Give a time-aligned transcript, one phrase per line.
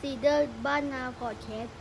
[0.00, 1.76] ซีเดอร์บ้านนาพอดแคสต์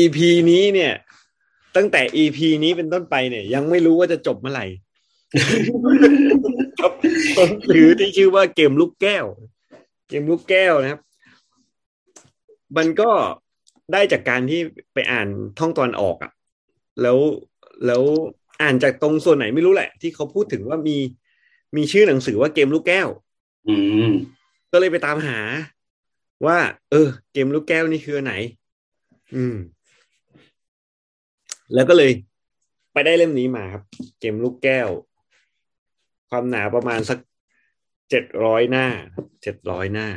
[0.00, 0.18] EP
[0.50, 0.92] นี้เนี่ย
[1.76, 4.66] ตั้งแต่ EP นี้เป็นต้นไปเนี่ย ยังไม่รู้ว่าจะจบเมื่อไหร่
[6.80, 6.92] ครับ
[7.74, 9.24] ถือที่ชื่อว่าเกมลูกแก้ว
[10.08, 11.00] เกมลูกแก้วนะครับ
[12.76, 13.10] มันก็
[13.92, 14.60] ได้จากการที่
[14.92, 15.28] ไปอ่าน
[15.58, 16.32] ท่องตอนออกอะ่ะ
[17.02, 17.18] แล้ว
[17.86, 18.02] แล้ว
[18.62, 20.96] อ่านจากตรงส่วนไหนไม่รู้แหละ ที่เขาพูดถึงว่ามี
[21.76, 23.08] มีชื่อหนังสือว่าเกมลูกแก้ว
[23.68, 23.76] อื
[24.08, 24.10] ม
[24.72, 25.38] ก็เลยไปตามหา
[26.46, 26.58] ว่า
[26.90, 28.34] เออ เกมลูกแก้วนี่คืออันไหน
[29.34, 29.56] อืม
[31.74, 32.12] แล้วก็เลย
[32.92, 33.82] ไปได้เล่มนี้มาครับ
[34.20, 34.88] เกมลูกแก้ว
[36.30, 37.18] ความหนาประมาณสัก
[38.10, 38.86] เจ็ดร้อยหน้า
[39.42, 40.08] เจ็ดร้อยหน้า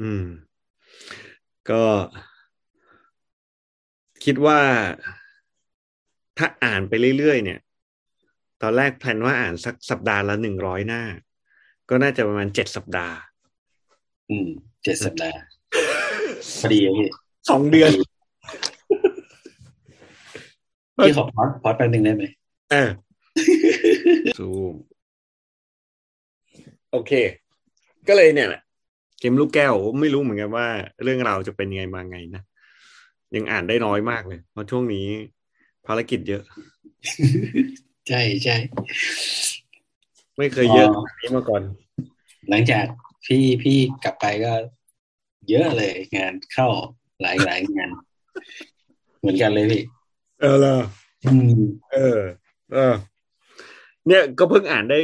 [0.00, 0.24] อืม
[1.70, 1.84] ก็
[4.24, 4.60] คิดว่า
[6.38, 7.60] ถ้าอ่านไปเรื่อยๆเนี่ย
[8.62, 11.02] ตอนแรกแพลนว่าอ่านสักสัปดาห์ละหนึ่งร้อยหน้า
[11.88, 13.16] ก็น่าจะประมาณเจ็ดสัปดาห์
[14.30, 14.48] อืม
[14.84, 15.38] เจ็ดสัปดาห์
[16.60, 17.08] พอดีอะพี่
[17.50, 17.90] สองเดือน
[21.04, 22.24] พี่ขอพอดพอดแป๊บนึงได้ไหม
[22.70, 22.90] เออ
[24.38, 24.74] ซูม
[26.92, 27.12] โอเค
[28.08, 28.62] ก็เลยเนี่ยแหละ
[29.20, 30.66] เกมลูกแก้วไม่รู้เหมือนกันว่า
[31.04, 32.42] เรื่องราวจะเป็นยังไงมาไงนะ
[33.36, 35.06] ยังอ่านได้น้อยมากเลย เพราะช่วงนี้
[35.86, 36.42] ภารกิจเยอะ
[38.08, 38.56] ใช่ใช่
[40.36, 41.62] ไม่เคยเยอะอ๋อแบบนี้มาก่อน
[42.48, 42.84] หลังจาก
[43.26, 44.52] พี่พี่กลับไปก็
[45.50, 46.68] เยอะเลยงานเข้า
[47.22, 47.90] หลายหลายงาน
[49.18, 49.82] เหมือนกันเลยพี่
[50.40, 50.76] เออเหรอ
[51.24, 51.60] อืม
[51.92, 52.18] เออ
[52.72, 52.94] เออ
[54.06, 54.98] เนี่ยก็เพิ่งอ่านได้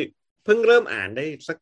[0.45, 1.57] เพิ่งเริ่มอ่านได้สัก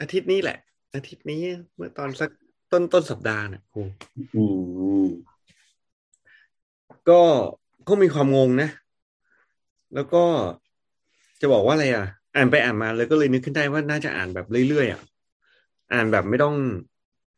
[0.00, 0.58] อาทิตย์นี้แหละ
[0.94, 1.40] อาทิตย์นี้
[1.74, 2.30] เมื่อตอนสัก
[2.72, 3.82] ต้นต้นสัปดาห์เนี่ยโอ้
[4.34, 4.44] อื
[5.04, 5.06] ม
[7.08, 7.20] ก็
[7.88, 8.70] ก็มีความงงนะ
[9.94, 10.24] แล้วก็
[11.40, 12.06] จะบอกว่าอะไรอะ
[12.36, 15.02] อ่านไปอ่านมาเลยก็เลยนึกขึ้นได้ว่าน่าจะอ่านแบบเรื่อยๆอะ
[15.92, 16.54] อ่านแบบไม่ต้อง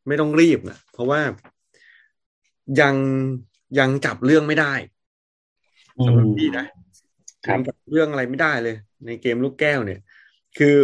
[0.09, 1.21] ไม่ต้องรีบนะเพราะว่า
[2.81, 2.95] ยัง
[3.79, 4.73] ยังจับเรื่องไม่ได้
[5.99, 6.67] อืสำหรับมพี่นะ
[7.47, 8.77] ครับยังจับเรื่องอะไรไม่ได้เลย
[9.07, 10.01] ในเกมลูกแก้วเนี่ย
[10.59, 10.77] คือ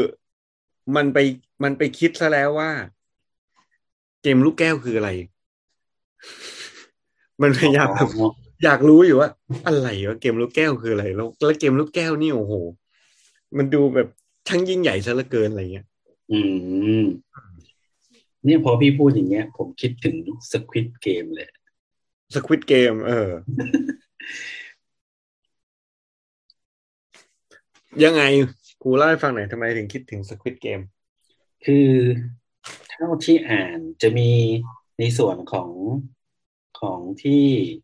[0.97, 1.19] มันไป
[1.63, 2.71] มันไปคิดซะแล้วว่า
[4.23, 5.11] เกมลูกแก้วคืออะไร
[7.43, 8.11] มันพยายามแบบ
[8.63, 9.29] อยากรู้อยู่ว่า
[9.67, 12.55] อะไรวะเกมลูกแก้วคืออะไรแล้วแล้วเกมลูกแก้วนี่โอ้โห
[13.57, 14.09] มันดูแบบ
[14.49, 15.87] ช่างยิ่งใหญ่ซะเหลือเกินอะไรเงี้ย
[16.33, 16.39] อื
[17.03, 17.05] ม
[18.45, 20.17] เนี่ยพอพี่พูดอย่างเงี้ย ผมคิดถึง
[20.53, 21.49] สควิตเกมเลย
[22.35, 23.31] สควิตเกมเออ
[28.05, 28.23] ยังไง
[28.83, 30.81] ครูเล่าให้ฟังหน่อยทำไมถึงคิดถึงสควิตเกม
[31.65, 31.89] คือ
[32.91, 34.31] เท่าที่อ่านจะมี
[34.99, 35.71] ในส่วนของ
[36.81, 37.84] ของที่เอ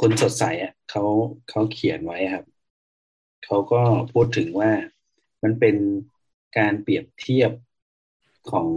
[0.00, 1.04] คนสดใสอะเขา
[1.50, 2.44] เขาเขียนไว้ครับ
[3.44, 3.80] เขาก็
[4.12, 4.72] พูดถึงว่า
[5.42, 5.76] มันเป็น
[6.58, 7.52] การเปรียบเทียบ
[8.50, 8.68] ของ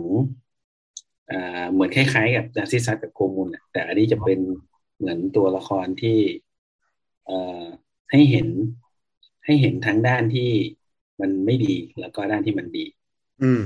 [1.31, 4.39] อ่าเหมือนคล้ายๆ กับนาซิซัสกับโกมุนอะแต่อันนี้จะเป็น
[4.97, 6.19] เหมือนตัวละครที่
[7.25, 7.63] เอ่อ
[8.11, 8.47] ให้เห็น
[9.45, 10.49] ให้เห็นทั้งด้านที่
[11.21, 12.85] มันไม่ดีแล้วก็ด้านที่มันดี
[13.41, 13.61] อืม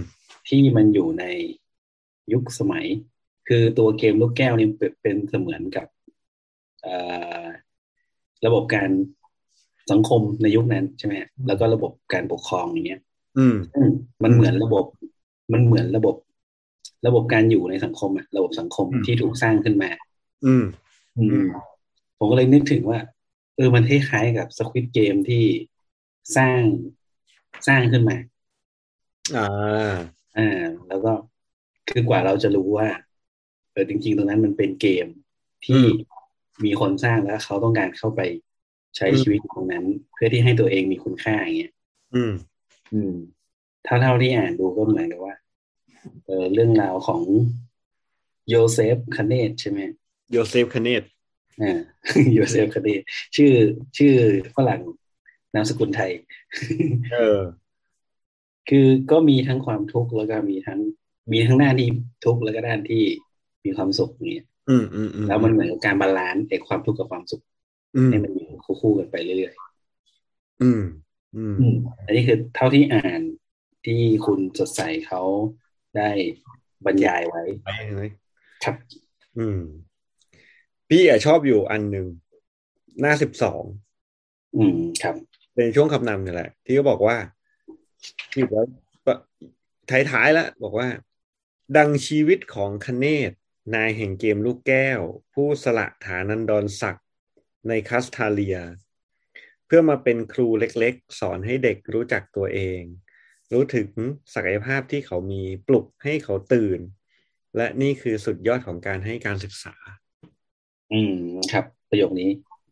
[0.48, 1.26] ที่มันอยู่ใน
[2.34, 2.86] ยุคสมัย
[3.48, 6.01] คือตัวเกมลูกแก้วนี่เป็นเป็นเสมือนกับเอ่อ
[8.46, 8.90] ระบบการ
[9.92, 13.02] สังคมในยุคนั้นใช่ไหมฮะแล้วก็ระบบการปกครองอย่างเงี้ย
[13.38, 13.86] อืมซึ่ง
[14.24, 14.86] มันเหมือนระบบ
[15.54, 16.16] มันเหมือนระบบ
[17.08, 19.90] ระบบการอยู่ในสังคมอะระบบสังคมอืมที่ถูกสร้างขึ้นมา
[20.46, 20.66] อืม
[21.18, 21.48] อืม
[22.18, 23.00] ผมก็เลยนึกถึงว่า
[23.56, 25.44] เออมันคล้ายๆกับสควิตเกมที่
[26.38, 26.60] สร้าง
[27.68, 28.18] สร้างขึ้นมา
[29.36, 29.96] อ่า
[30.38, 31.12] อ่า แล้วก็
[31.90, 32.88] คือกว่าเราจะรู้ว่า
[33.72, 35.06] เออจริง ๆ ตรงนั้นมันเป็นเกม
[35.66, 35.82] ที่อื
[36.60, 38.22] มมีคนสร้างแล้วเขาต้องการเข้าไป
[38.96, 41.74] ใช้อืมชีวิตตรงนั้น เพื่อที่ให้ตัวเองมีคุณค่าอย่างเงี้ย
[42.16, 42.34] อืม
[42.94, 43.14] อืม
[43.84, 45.36] เท่าเท่าที่อ่านดูก็เหมือนกับว่า
[46.26, 47.22] เออเรื่องราวของ
[48.50, 49.80] โยเซฟคาเนตใช่ไหม
[50.32, 51.04] โยเซฟคาเนต
[51.62, 51.80] อ่า
[52.34, 53.02] โยเซฟคาเนต
[53.36, 53.52] ชื่อ
[53.98, 54.14] ชื่อ
[54.56, 54.82] ฝรั่ง
[55.54, 56.12] นามสกุลไทย
[57.14, 57.40] เออ
[58.70, 60.80] คือก็มีทั้งความทุกข์แล้วก็มีทั้ง
[61.32, 61.90] มีทั้งด้านที่
[62.26, 63.04] ทุกข์แล้วก็ด้านที่
[63.64, 67.42] มีความสุขเนี่ย อืมอืมอืมแล้วมันเหมือนกับการ balance ไอ้ความทุกข์กับความสุข
[67.96, 68.48] อืมให้มันอยู่
[68.82, 69.54] คู่ๆกันไปเรื่อย
[70.62, 70.82] อืม
[71.36, 71.76] อืมๆอืม
[72.06, 73.22] อันนี้คือเท่าที่อ่าน
[73.86, 75.22] ที่คุณสดใสเขา
[75.98, 76.10] ได้
[76.86, 78.10] บรรยายไว้ไปเลย
[78.64, 78.76] ครับ
[79.38, 79.60] อืม
[80.90, 82.08] พี่อะชอบอยู่อันหนึ่ง
[83.00, 83.64] หน้าสิบสอง
[84.56, 85.16] อืมครับ
[85.56, 87.18] เป็นช่วงคำนำนี่แหละ ที่เขาบอกว่า
[88.34, 88.66] ที่ว่า
[90.12, 90.88] ท้ายๆแล้วบอกว่า
[91.78, 93.32] ดังชีวิตของคเนต
[93.76, 95.00] นายแห่งเกมลูกแก้ว
[95.34, 97.08] ผู้สละฐานันดรศักดิ์
[97.68, 98.58] ในคัสทาเลีย
[99.74, 102.82] พื่อมาเป็นครูเล็กๆ สอนให้เด็กรู้จักตัวเอง
[103.52, 103.88] รู้ถึง
[104.34, 106.80] ศักยภาพที่เขามีปลุกให้เขาตื่น
[107.58, 109.76] และนี่คือสุดยอดของการให้การศึกษา
[110.94, 111.16] อืม
[111.52, 112.30] ครับ ประโยคนี้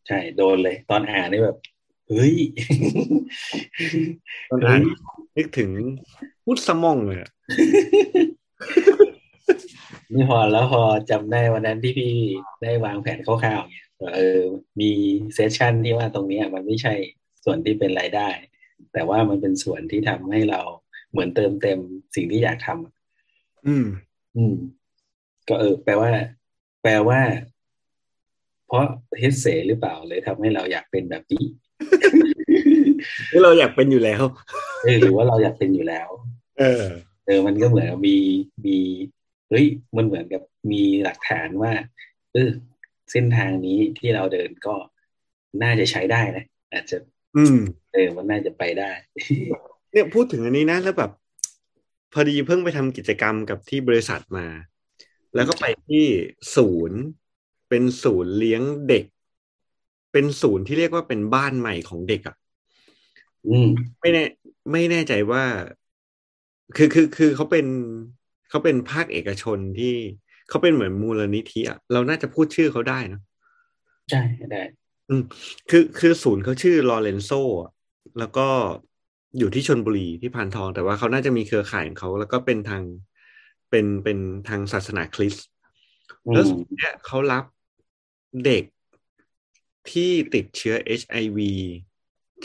[0.08, 1.58] ใช่ โดนเลย ตอนอ่านนี่แบบ
[2.10, 2.36] เฮ้ย
[4.50, 4.82] ตอนอ่าน
[5.38, 5.72] นึกถึง
[6.46, 7.32] พุทธสมองเลยอะ
[10.14, 12.12] นี่พอแล้วพอจำได้วันนั้นที่พี่
[12.64, 14.40] ได้วางแผนคร่าวๆเนี่ยว่าเออ
[14.80, 14.92] มี
[15.34, 16.94] เซสชันที่ว่าตรงเนี้ยมันไม่ใช่
[17.44, 18.30] ส่วนที่เป็นรายได้
[18.94, 20.62] แต่ว่ามันเป็นส่วนที่ทำให้เรา
[21.12, 21.80] เหมือนเติมเต็ม
[22.16, 22.94] สิ่งที่อยากทำอะ
[23.68, 23.86] อืม
[24.36, 24.56] อืม
[25.48, 26.12] ก็เออ แปลว่า
[26.84, 27.20] แปลว่า
[28.68, 28.86] เพราะ
[29.20, 31.46] เฮดเสหรือเปล่าเลยทำให้เราอยากเป็นแบบนี้
[33.32, 34.22] ที่เราอยากเป็นอยู่แล้ว
[34.84, 36.10] เออหรือว่าเราอยากเป็นอยู่แล้ว
[36.60, 36.84] เออ
[37.26, 38.18] เออ มันก็เหมือนกับมี
[38.66, 38.78] มี
[39.50, 39.66] เฮ้ย
[39.96, 40.42] มันเหมือนกับ
[40.72, 41.72] มีหลักฐานว่า
[42.34, 42.50] เออ
[43.12, 44.76] เส้นทางนี้ที่เราเดินก็
[45.64, 46.98] น่าจะใช้ได้นะอาจจะ
[47.38, 47.58] อืม
[47.94, 48.92] เออมันน่าจะไปได้
[49.92, 51.12] เนี่ยพูดถึงอันนี้นะแล้วแบบ
[52.14, 54.48] พอดีเพิ่งไปทำกิจกรรมกับที่บริษัทมา
[55.36, 56.06] แล้วก็ไปที่
[56.56, 57.00] ศูนย์
[57.70, 59.06] เป็นศูนย์เลี้ยงเด็ก
[60.12, 62.36] เป็นศูนย์ที่เรียกว่าเป็นบ้านใหม่ของเด็กอะ่ะ
[63.48, 63.68] อืม
[64.02, 64.24] ไม่แน่
[64.72, 65.44] ไม่แน่ใจว่า
[66.76, 67.66] คือคือคือเขาเป็น
[68.50, 69.94] เขาเป็นภาคเอกชนที่
[70.50, 73.22] เขาเป็นเหมือนมูลนิธิอะเราน่าจะพูดชื่อเขาได้นะ
[74.10, 74.64] ใช่ได้
[75.10, 75.24] อืม
[75.70, 77.32] คือคือศูนย์เขาชื่อลอเรนโซ
[77.62, 77.72] อะ
[78.20, 78.48] แล้วก็
[79.38, 82.84] อยู่ที่ชนบุรีที่พานทอง แต่ว่าเขาน่าจะมีเครือข่ายของเขา แล้วก็เป็นทาง
[83.70, 84.20] เป็นเป็น
[84.50, 85.48] ทางศาสนาคริสต์
[86.26, 87.44] อืแล้วมศูนย์เนี่ยเขารับ
[88.46, 88.64] เด็ก
[89.92, 91.40] ที่ติดเชื้อ HIV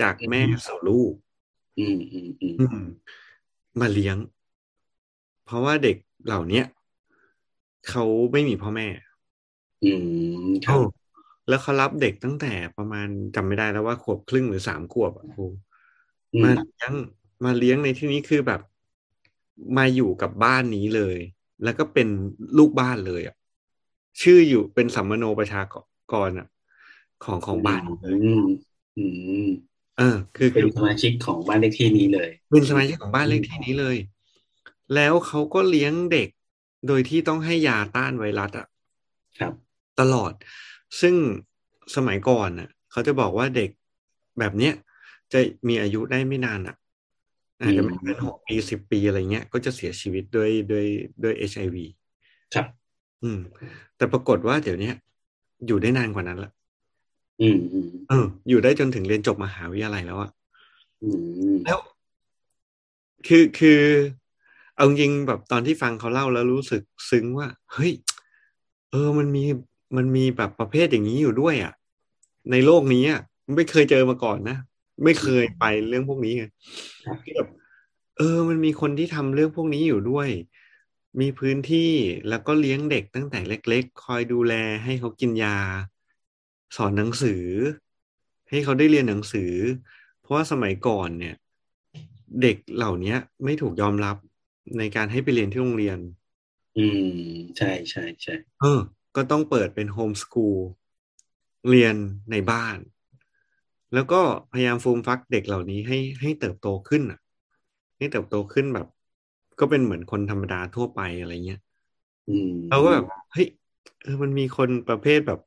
[0.01, 1.13] จากแม่สู่ลูก
[1.79, 2.87] อืมอืมอืมอืม
[3.81, 4.17] มาเลี้ยง
[5.45, 6.65] เพราะว่าเด็กเหล่าเนี้ย
[7.89, 8.87] เขาไม่มีพ่อแม่
[9.83, 9.87] อื
[10.47, 10.81] มครับ
[11.49, 15.43] แล้วเขารับเด็กตั้งแต่ประมาณจำไม่ได้แล้วว่าขวบครึ่งหรือสามขวบอะครู
[16.35, 16.93] อืมามเลี้ยง
[17.45, 18.61] มาเลี้ยงในที่นี้คือแบบ
[19.77, 21.17] มาอยู่กับบ้านนี้เลย
[21.63, 22.09] แล้วก็เป็น
[22.59, 23.37] ลูกบ้านเลยอะ
[24.23, 25.63] ชื่ออยู่เป็นสัมมโนประชา
[26.13, 26.47] กรอะ
[27.25, 28.39] ของของบ้านเลอืยม
[28.97, 29.01] อื
[29.39, 29.41] ม
[29.97, 30.05] เออ
[30.35, 33.97] คือเป็คืนอสมาชิกของบ้านเลขที่นี้เลย เป็นสมาชิกของบ้านเลขที่นี้เลย
[34.95, 36.29] แล้วเขาก็เลี้ยงเด็ก
[36.87, 38.67] โดยที่ต้องให้ยาต้านไวรัสอะ
[39.39, 39.53] ครับ
[40.01, 40.33] ตลอด
[41.01, 41.15] ซึ่ง
[41.97, 43.71] สมัยก่อนน่ะ เขาจะบอกว่าเด็ก
[44.39, 44.75] แบบเนี้ย
[45.33, 46.77] จะมีอายุได้ไม่นานอะ
[47.61, 50.87] อาจจะไม่เกินหกปีสิบปีอะไรเงี้ย ก็จะเสียชีวิตด้วยด้วย
[51.23, 51.87] ด้วยเอชไอวี
[52.55, 52.67] ครับ
[53.23, 53.41] อืม
[53.97, 54.95] แต่ปรากฏว่าเดี๋ยวเนี้ย
[55.67, 56.51] อยู่ได้นานกว่านั้นละ
[57.43, 60.31] อืมอืมเออ อยู่ได้จนถึงเรียนจบมหาวิทยาลัยแล้วอะ
[61.03, 61.09] อื
[61.53, 61.79] มแล้ว
[63.27, 63.81] คือคือ
[64.75, 67.93] เอาจริงๆแบบตอนที่ฟังเขาเล่าแล้วรู้สึกซึ้งว่า เฮ้ย
[68.91, 69.45] เออมันมี
[69.97, 71.73] มันมีแบบประเภทอย่างนี้อยู่ด้วยอะ
[72.51, 73.21] ในโลกนี้อะ
[73.57, 74.57] ไม่เคยเจอมาก่อนนะ
[75.05, 76.45] ไม่เคยไปเรื่องพวกนี้ไง
[77.07, 77.49] ครับแบบ
[78.17, 80.29] เออ มันมีคนที่ทำเรื่องพวกนี้อยู่ด้วย
[81.21, 81.91] มีพื้นที่
[82.29, 84.55] แล้วก็เลี้ยงเด็กตั้งแต่เล็ก ๆ คอยดูแล
[84.85, 85.57] ให้เขากินยา
[86.77, 87.45] สอนหนังสือ
[88.51, 89.53] ให้เขาได้เรียนหนังสือ
[90.21, 91.35] เพราะว่าสมัยก่อนเนี่ย
[92.43, 94.17] เด็กเหล่านี้ไม่ถูกยอมรับ
[94.79, 95.99] ในการให้ไปเรียนที่โรงเรียน
[96.79, 97.01] อืม
[97.59, 98.81] ใช่ใช่ใช่เออ
[99.17, 100.57] ก็ต้องเปิดเป็นโฮมสคูล
[101.69, 101.97] เรียน
[102.31, 102.79] ในบ้าน
[103.95, 104.21] แล้วก็
[104.53, 107.21] พยายามฟูมฟักเด็กเหล่านี้ให้ให้เติบโตขึ้นอะ
[107.99, 108.87] ให้เติบโตขึ้นแบบ
[109.61, 111.61] ก็เป็นเหมือนคนธรรมดาทั่วไปอะไรเงี้ย
[112.29, 113.47] อืมเราก็แบบเฮ้ย
[114.03, 115.41] เออมันมีคนประเภทแบบ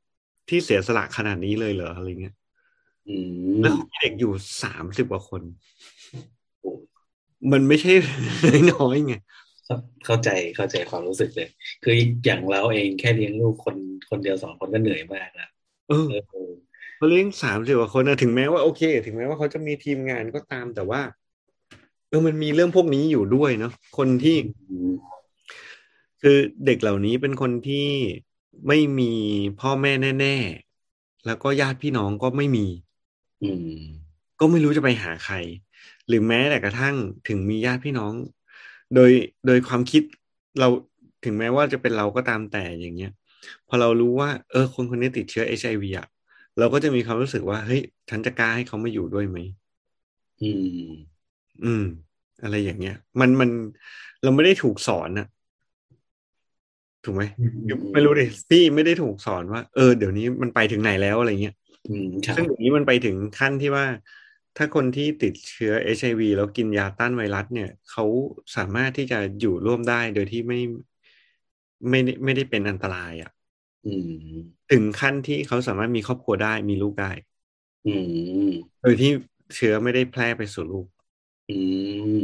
[0.50, 2.36] ที่เสียสละขนาดนี้เลยเหรออะไรเงี้ย
[3.08, 3.16] อื
[3.56, 4.32] มแล้วมีเด็กอยู่
[4.64, 5.58] สามสิบกว่าคนโอ้
[7.52, 7.94] มันไม่ใช่
[8.72, 9.14] น้อยๆไง
[9.66, 9.76] เข้า
[10.06, 11.50] เข้าใจเข้าใจความรู้สึกเลย
[11.84, 13.76] คืออย่างเราเองแค่เลี้ยงลูกคน
[14.10, 15.50] คนเดียวสองคนก็เหนื่อยมากแล้ว
[15.90, 16.16] เออเอ
[16.50, 16.52] อ
[16.96, 21.02] เขาเลี้ยงสามสิบกว่าคนนะถึงแม้ว่าโอเค ถึงแม้ว่าเขาจะมีทีมงานก็ตามแต่ว่า
[22.10, 24.38] เออมันมีเรื่องพวกนี้อยู่ด้วยเนาะคนที่
[24.70, 24.92] อืม
[26.22, 27.88] คือเด็กเหล่านี้เป็นคนที่
[28.68, 29.12] ไม่มี
[29.60, 30.36] พ่อแม่แน่
[30.82, 32.66] ๆ แล้วก็ญาติพี่น้องก็ไม่มี
[33.44, 33.80] อืม
[34.40, 35.36] ก็ไม่รู้จะไปหาใคร
[36.08, 36.96] หรือแม้แต่กระทั่ง
[37.28, 38.14] ถึงมีญาติพี่น้อง
[38.94, 39.12] โดย
[39.46, 40.04] โดยความคิด
[40.60, 40.68] เรา
[41.24, 43.12] ถึงแม้ว่าจะเป็นเราก็ตามแต่อย่างเงี้ย
[43.68, 46.08] พอเรารู้ว่า เออ คนคนนี้ติดเชื้อเอชไอวีอะ
[46.60, 49.38] เราก็จะมีความรู้สึกว่าเฮ้ยฉันจะกล้าให้เขามาอยู่ด้วยไหม
[50.42, 50.50] อื
[50.90, 50.92] ม
[51.64, 51.84] อืม
[52.44, 53.50] อะไรอย่างเงี้ย มันมัน
[54.24, 55.28] เราไม่ได้ถูกสอนอะ
[57.04, 57.24] ถูกไหม
[57.94, 61.56] ไม่รู้ดิพี่ไม่ได้ถูกสอนว่า เออเดี๋ยวนี้มันไปถึงไหนแล้วอะไรเงี้ย
[61.90, 63.86] อืมครับซึ่งเดี๋ยวนี้มันไปถึงขั้นที่ว่า
[64.58, 68.06] ถ้าคนที่ติดเชื้อเอชไอวีแล้วกินยาต้านไวรัสเนี่ยเขา
[68.56, 70.60] สามารถที่จะอยู่ร่วมได้โดยที่ไม่
[71.90, 73.32] ไม่ได้ไม่ได้เป็นอันตรายอะ่ะ
[73.86, 77.12] อืมถึงขั้นที่เขาสามารถมีครอบครัวได้มีลูกได้
[77.86, 77.94] ออื
[78.50, 79.12] มโดยที่
[79.56, 80.88] เชื้อไม่ได้แพร่ไปสู่ลูก
[81.50, 81.58] อื
[82.16, 82.18] ม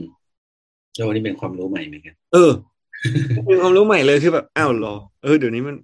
[0.95, 2.51] โอ้นี่เป็นความรู้ใหม่เหมือนกันเออ
[3.47, 5.75] เป็นความรู้ใหม่เลยคือแบบอ้าวเหรอ เออเดี๋ยวนี้มัน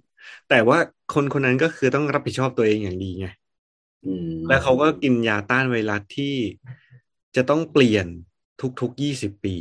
[0.50, 0.78] แต่ว่า
[1.14, 3.39] คนคนนั้นก็คือต้องรับผิดชอบตัวเองอย่างดีไงอืม
[4.48, 6.36] แล้วเขาก็กินยาต้านไวรัสที่
[7.36, 8.06] จะต้องเปลี่ยน
[8.80, 9.56] ทุกๆยี่สิบปี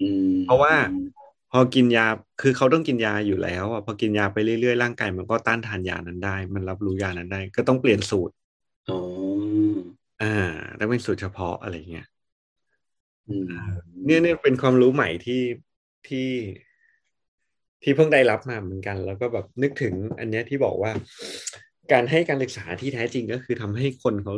[0.00, 0.74] อืมเพราะว่า
[1.52, 2.06] พอกินยา
[2.40, 8.34] คือเขาต้องกินยาอยู่แล้วอะพอกินยาไปเรื่อยๆร่างกายมันก็ต้านทานยานั้นได้ มันรับรู้ยานั้นได้ ก็ต้องเปลี่ยนสูตร
[8.90, 8.98] อ๋อ
[10.22, 10.36] อ่า
[10.76, 12.06] แล้วเป็นสูตรเฉพาะอะไรเงี้ย
[13.28, 13.46] อืม
[14.04, 15.42] เนี่ยเนี่ยเป็นความรู้ใหม่ที่
[16.08, 16.28] ที่
[17.82, 20.92] ที่เพิ่งได้รับมาเหมือนกัน แล้วก็แบบนึกถึง อันเนี้ยที่บอกว่า
[21.92, 24.34] การให้การศึกษาที่แท้จริงก็คือทำให้คนเขา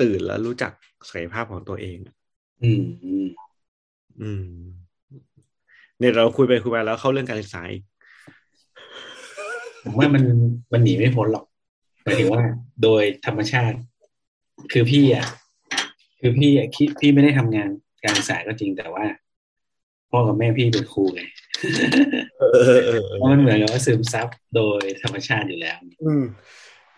[0.00, 0.72] ตื่นแล้วรู้จัก
[1.08, 1.98] ศักยภาพของตัวเอง
[2.62, 3.26] อืมอืม
[4.20, 4.44] อืม
[5.98, 7.82] เนี่ยเราคุยไปคุยมาแล้วเข้าเรื่องการศึกษาอีก
[9.82, 10.24] ผมว่ามัน
[10.72, 11.44] มันหนีไม่พ้นหรอก
[12.04, 12.42] หมายถึงว่า
[12.82, 13.76] โดยธรรมชาติ
[14.72, 15.26] คือพี่อะ
[16.20, 17.70] คือพี่อะคิดพี่ไม่ได้ทำงาน
[18.04, 19.04] การศึกษาก็จริงแต่ว่า
[20.10, 21.22] พ่อกับแม่พี่เป็นครูไง
[23.16, 26.24] เพราะมันเหมือนกับว่าซึมซับโดยธรรมชาติอยู่แล้ว อืม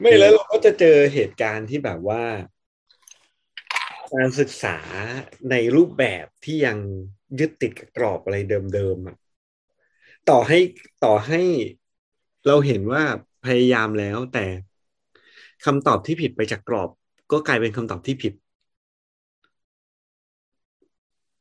[0.00, 2.23] ไม่แล้วเราก็จะเจอเหตุการณ์ที่แบบว่า
[4.14, 4.78] การศึกษา
[5.50, 6.78] ในรูปแบบที่ยัง
[7.40, 8.37] ยึดติดกับกรอบอะไร
[8.75, 9.16] เดิมๆอะ
[10.31, 10.59] ต่อให้
[11.04, 11.40] ต่อให้
[12.47, 13.02] เราเห็นว่า
[13.47, 14.47] พยายามแล้วแต่
[15.64, 16.90] คำตอบที่ผิดไปจากกรอบ
[17.33, 18.33] ก็กลายเป็นคำตอบที่ผิด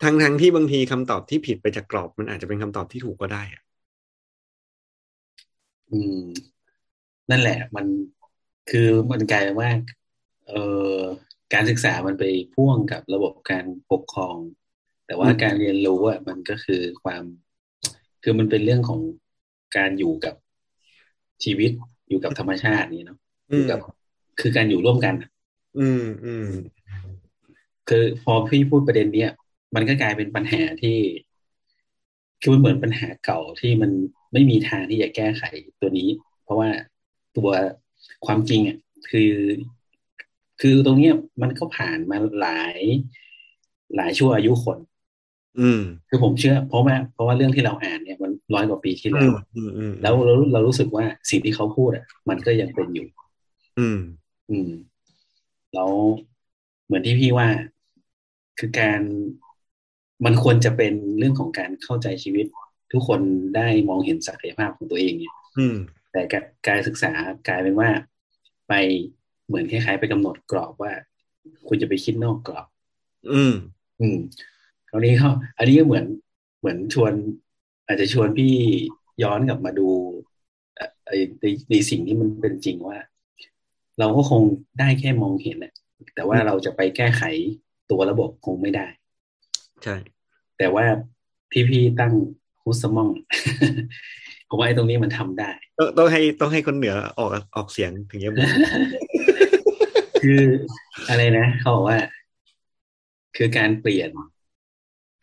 [0.04, 3.62] ทั้งทั้งที่บางทีคำตอบที่ผิดไปจากกรอบ มันอาจจะเป็นคำตอบที่ถูกก็ได้อะ
[5.92, 6.22] อืม
[7.30, 7.86] นั่นแหละ มัน
[8.70, 9.72] คือมันกลายเป็นว่า
[10.48, 10.62] เอ่
[10.96, 10.98] อ
[11.54, 14.38] การศึกษามันไปพ่วงกับระบบการปกครอง
[15.06, 17.24] แต่ว่าการเรียนรู้อะมันก็คือความ
[18.24, 19.02] คือมันเป็นเรื่องของ
[19.78, 20.36] การอยู่กับ
[21.44, 21.72] ชีวิต
[22.10, 23.18] อยู่กับธรรมชาตินี่เนาะ
[23.50, 23.80] อยู่กับ
[24.40, 25.30] คือการอยู่ร่วมกันอะ
[25.80, 26.48] อืมอืม
[27.90, 29.32] คือพอพี่พูดประเด็นเนี้ย
[29.76, 30.98] มันก็กลายเป็นปัญหาที่
[32.42, 33.92] คือมันเหมือนปัญหาเก่าที่มัน
[34.34, 35.44] ไม่มีทางที่จะแก้ไข
[35.80, 36.10] ตัวนี้
[36.44, 36.70] เพราะว่า
[37.38, 37.50] ตัว
[38.26, 38.78] ความจริงอะ
[39.10, 39.32] คือ
[40.62, 42.78] คือตรงเนี้ยมันก็ผ่านมาหลาย
[43.96, 44.78] หลายชั่วอายุคน
[45.60, 53.08] อืม คือผมเชื่อ เพราะว่าเพราะว่าเรื่องที่เราอ่านเนี่ยมันร้อยกว่าปีที่อืแล้วมอืมอืมแล้วเราเรารู้สึกว่าสิ่งที่เขาพูดอะ มันก็ยังเป็นอยู่
[53.80, 54.00] อืม
[54.50, 54.72] อืม
[55.74, 55.92] แล้ว
[56.86, 57.48] เหมือนที่พี่ว่า
[58.60, 59.02] คือการ
[60.26, 62.46] มันควรจะเป็นเรื่องของการเข้าใจชีวิต
[62.92, 63.22] ทุกคน
[63.56, 65.78] ได้มองเห็นศักยภาพของตัวเองเนี่ยอืม
[66.12, 67.12] แต่การการศึกษา
[67.48, 67.90] กลายเป็นว่า
[68.68, 68.74] ไป
[69.48, 70.94] เหมือนคล้ายๆไปกำหนดกรอบว่า
[71.68, 72.68] คุณจะไปคิดนอกกรอบ
[73.32, 73.54] อืม
[74.00, 74.18] อืม
[74.90, 76.06] คราวนี้เขาอันนี้ก็เหมือน
[76.60, 77.14] เหมือนชวน
[77.88, 78.54] อาจจะชวนพี่
[79.24, 79.90] ย้อนกลับมาดู
[80.76, 82.98] เอ่อไอ้ในในสิ่งที่มันเป็นจริงว่า
[84.00, 84.42] เราก็คง
[84.80, 85.74] ได้แค่มองเห็นแหละ
[86.16, 87.24] แต่ว่าเราจะไปแก้ไข
[87.92, 88.88] ตัวระบบคงไม่ได้
[89.84, 89.96] ใช่
[90.58, 90.86] แต่ว่า
[91.52, 92.14] ที่พี่ตั้ง
[92.64, 93.10] ฮุสมอง
[94.50, 98.50] ผมว่าไอ้ตรงนี้มันทำได้ ต้องต้องให้ต้องให้คนเหนือออกออกเสียงถึงจะบอก
[100.24, 100.42] คือ
[101.10, 101.98] อะไรนะเขาบอกว่า
[103.36, 104.10] คือการเปลี่ยน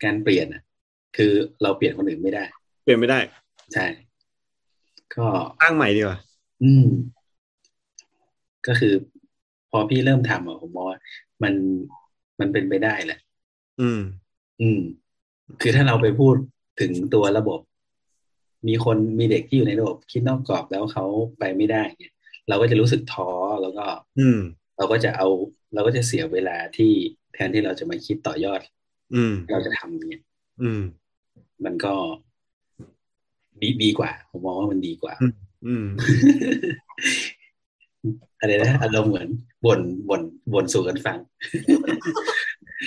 [0.03, 0.61] การเปลี่ยนอะ
[1.17, 2.43] คือเราเปลี่ยนคนอื่นไม่ได้
[2.83, 3.19] เปลี่ยนไม่ได้
[3.73, 3.85] ใช่
[5.15, 5.27] ก็
[5.61, 6.17] ตั้งใหม่ดีกว่า
[6.63, 6.85] อืม
[8.67, 8.93] ก็คือ
[9.71, 10.99] พอพี่เริ่มทำอะผมมองว่า
[11.43, 11.53] มัน
[12.39, 13.19] มันเป็นไปได้แหละ
[13.81, 14.01] อืม
[14.61, 14.81] อืม
[15.61, 16.35] คือถ้าเราไปพูด
[16.79, 17.59] ถึงตัวระบบ
[18.67, 21.05] มีคนมีเด็กที่อยู่ในระบบ คิดนอกกรอบแล้วเขา
[21.39, 22.13] ไปไม่ได้เนี่ย
[22.49, 23.29] เราก็จะรู้สึกท้อ
[23.61, 23.85] แล้วก็
[24.19, 24.39] อืม
[24.77, 25.27] เราก็จะเอา
[25.73, 26.91] เราก็จะเสียเวลาที่
[27.33, 28.61] แทนที่เราจะมาคิดต่อยอด
[29.15, 30.23] อืม เราจะทำเนี่ย
[30.61, 30.81] อืม
[31.65, 31.93] มันก็
[33.61, 35.13] ดีดีกว่า ผมมองว่ามันดีกว่า
[35.67, 35.85] อืม
[38.39, 39.27] อะไรนะอารมณ์เหมือน
[39.65, 40.21] บ่นบ่น
[40.53, 41.17] บ่นสู่กันฟัง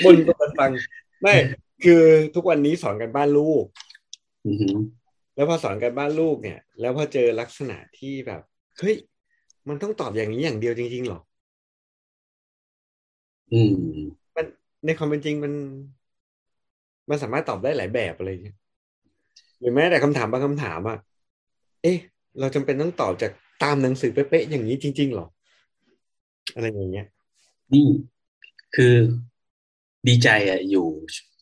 [0.04, 0.70] บนบนฟัง
[1.22, 1.34] ไม่
[1.84, 2.02] คือ
[2.34, 3.64] ทุกวันนี้สอนกันบ้านลูก
[4.46, 4.76] อือหือ
[5.34, 8.40] แล้วพอสอนกันบ้านลูกเนี่ย แล้วพอเจอลักษณะที่แบบ
[8.78, 8.96] เฮ้ย
[9.68, 11.20] มันต้องตอบอย่างนี้อย่างเดียวจริงๆหรอ
[13.52, 13.74] อืม
[14.36, 14.46] มัน
[14.84, 15.52] ในความเป็นจริงมัน
[17.08, 18.56] มันสามารถตอบได้หลายแบบอะไรอย่างเงี้ย
[19.58, 20.98] หรือแม้แต่คำถามบางคำถามอะ
[21.82, 21.98] เอ๊ะ
[22.40, 25.26] เราจำเป็นต้องตอบจากตามหนังสือเป๊ะๆอย่างนี้จริงๆหรอ
[26.54, 27.06] อะไรอย่างเงี้ย
[27.72, 27.86] นี่
[28.76, 28.94] คือ
[30.08, 30.86] ดีใจอะอยู่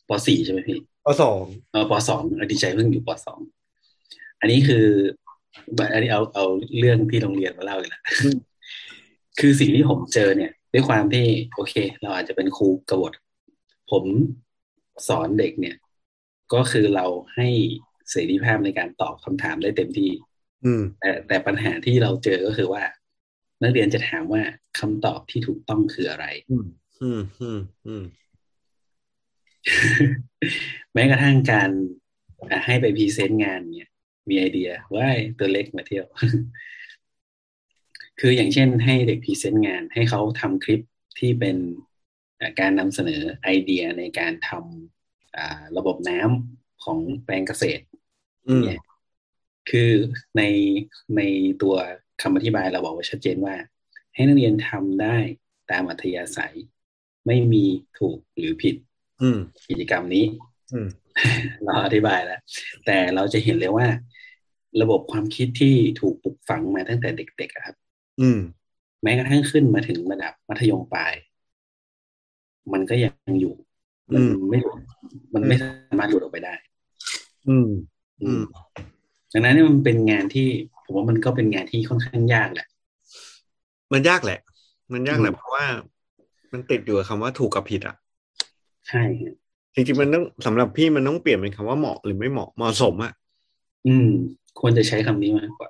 [0.07, 1.41] ปสี่ใช่ไหมพี่ข้อสอง
[1.71, 3.39] เออปสองดีใจเพิ่งอยู่ปสอง
[4.39, 4.85] อันนี้คือ
[5.93, 6.45] อันนี้เอาเอา
[6.79, 8.01] เรื่องที่โรงเรียนมาเล่าเลยนะ
[9.39, 11.25] คือสิ่งที่ผมเจอเนี่ย ด้วยความที่
[11.55, 13.13] โอเค เราอาจจะเป็นครูกบฏ
[13.91, 14.03] ผม
[15.07, 15.75] สอนเด็กเนี่ย
[16.53, 17.47] ก็คือเราให้
[18.09, 20.11] เสรีภาพในการตอบคำถามได้เต็มที่
[20.65, 22.83] อืม แต่แต่ปัญหาที่เราเจอก็คือว่า
[23.61, 24.43] นักเรียนจะถามว่า
[24.79, 26.65] คำตอบที่ถูกต้องคืออะไร อืม
[27.01, 28.03] อืมอืมอืม
[30.93, 31.69] แม้กระทั่งการ
[32.51, 33.89] อะให้ไป present งานเนี่ย
[34.29, 35.07] มีไอเดียว่า
[35.39, 36.05] ตัวเล็กมาเที่ยว
[38.19, 40.81] คืออย่างเช่นให้เด็ก present งาน ให้เขาทำคลิป
[41.19, 41.57] ที่เป็น
[42.39, 47.83] อะการนำเสนอไอเดียในการทำอ่าระบบน้ำของแปลงเกษตร
[48.47, 48.81] อืมเนี่ย
[49.69, 49.91] คือ
[50.37, 50.43] ใน
[51.17, 51.21] ใน
[51.61, 51.75] ตัว
[52.21, 53.55] คำอธิบายเราบอกไว้ชัดเจนว่า
[54.15, 55.17] ให้นักเรียนทำได้
[55.71, 56.55] ตามอัธยาศัย
[57.27, 57.65] ไม่มี
[57.97, 58.90] ถูกหรือผิดอืม
[59.69, 60.25] กิจกรรมนี้
[60.71, 60.87] อืม
[61.65, 62.39] เราอธิบายแล้ว
[62.85, 63.87] แต่เราจะเห็นเลยว่า
[64.81, 67.75] ระบบความคิดที่ถูกปลูกฝังมาตั้งแต่เด็กๆอะครับ
[68.19, 68.39] อืม
[69.03, 71.13] แม้กระทั่งขึ้นมาถึงระดับมัธยมปลาย
[72.73, 73.53] มันก็ยังอยู่
[74.13, 74.79] มัอืมไม่หลุด
[75.33, 76.53] มันไม่สามารถหลุดออกไปได้
[77.47, 77.67] อืม
[78.21, 78.41] อือืมม
[79.33, 80.47] ดังนั้นเนี่ยมันเป็นงานที่
[80.83, 82.67] ผมว่ามันก็เป็นงานที่ค่อนข้างยากแหละ
[83.93, 84.39] มันยากแหละ
[84.93, 85.65] มันยากแหละอืมเพราะว่า
[86.53, 87.95] มันติดอยู่กับคำว่าถูกกับผิดอะ
[88.91, 89.33] ใช่ฮะ
[89.75, 93.11] จริงๆมันต้องสำหรับพี่มันต้องเปลี่ยนเป็นคำว่าเหมาะหรือไม่เหมาะเหมาะสมอะ
[93.87, 94.09] อืม
[94.59, 95.69] ควรจะใช้คำนี้มากกว่า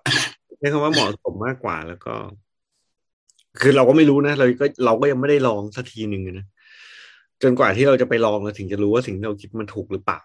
[0.60, 2.14] ใช้คำว่าเหมาะสมมากกว่าแล้วก็
[3.60, 6.46] คือเราก็ไม่รู้นะเราก็เราก็ยังไม่ได้ลองสักทีหนึ่งอะนะ
[7.44, 10.20] จนกว่าที่เราจะไปลองเราถึงจะรู้ว่าสิ่งที่เราคิดมันถูกหรือเปล่า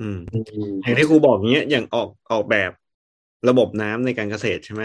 [0.00, 0.18] อืม
[0.82, 2.70] อย่างที่ครูบอกเนี้ยอย่างออกออกแบบ
[3.48, 4.82] ระบบน้ำในการเกษตรใช่ไหม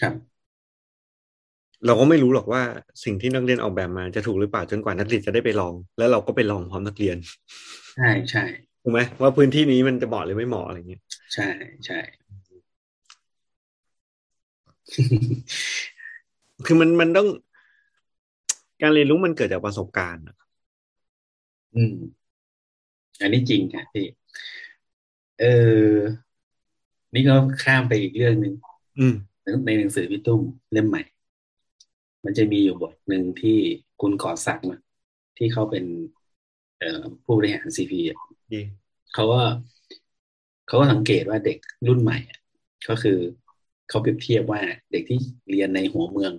[0.00, 0.14] ครับ
[1.86, 2.62] เราก็ไม่รู้หรอกว่า
[3.04, 7.16] สิ่งที่นักเรียนออกแบบมาจะถูกหรือเปล่าจนกว่านักเรียนจะได้ไปลอง แล้วเราก็ไปลองพร้อมนักเรียน
[7.96, 8.44] ใช่ใช่
[8.82, 11.02] ถูกไหมว่าพื้นที่นี้มันจะเหมาะหรือไม่เหมาะอะไรเงี้ย
[11.34, 11.48] ใช่
[11.86, 11.98] ใช่
[16.66, 17.28] คือมันมันต้อง
[18.82, 20.36] การเรียนรู้มันเกิดจากประสบการณ์อะ
[21.74, 21.94] อืม
[23.20, 24.06] อันนี้จริงค่ะพี่
[25.40, 25.44] เอ
[25.92, 25.96] อ
[27.14, 28.54] นี่ก็ข้ามไปอีกเรื่องหนึ่ง
[28.98, 29.14] อืม
[29.66, 30.40] ในหนังสือพี่ตุ้ม
[30.72, 31.02] เล่มใหม่
[32.24, 33.58] มันจะมีอยู่บทหนึ่งที่
[34.00, 34.78] คุณก่อศักดิ์มา
[35.38, 35.84] ที่เขาเป็น
[36.78, 38.18] เอ่อผู้บริหารซีพีอะ
[38.52, 38.60] ดี
[39.14, 39.40] เขาก็
[40.66, 42.38] เขาก็สังเกตว่าเด็กรุ่นใหม่อะ
[42.88, 43.18] ก็คือ
[43.88, 44.60] เขาเปรียบเทียบว่า
[44.92, 45.18] เด็กที่
[45.50, 46.32] เรียนในหัวเมือง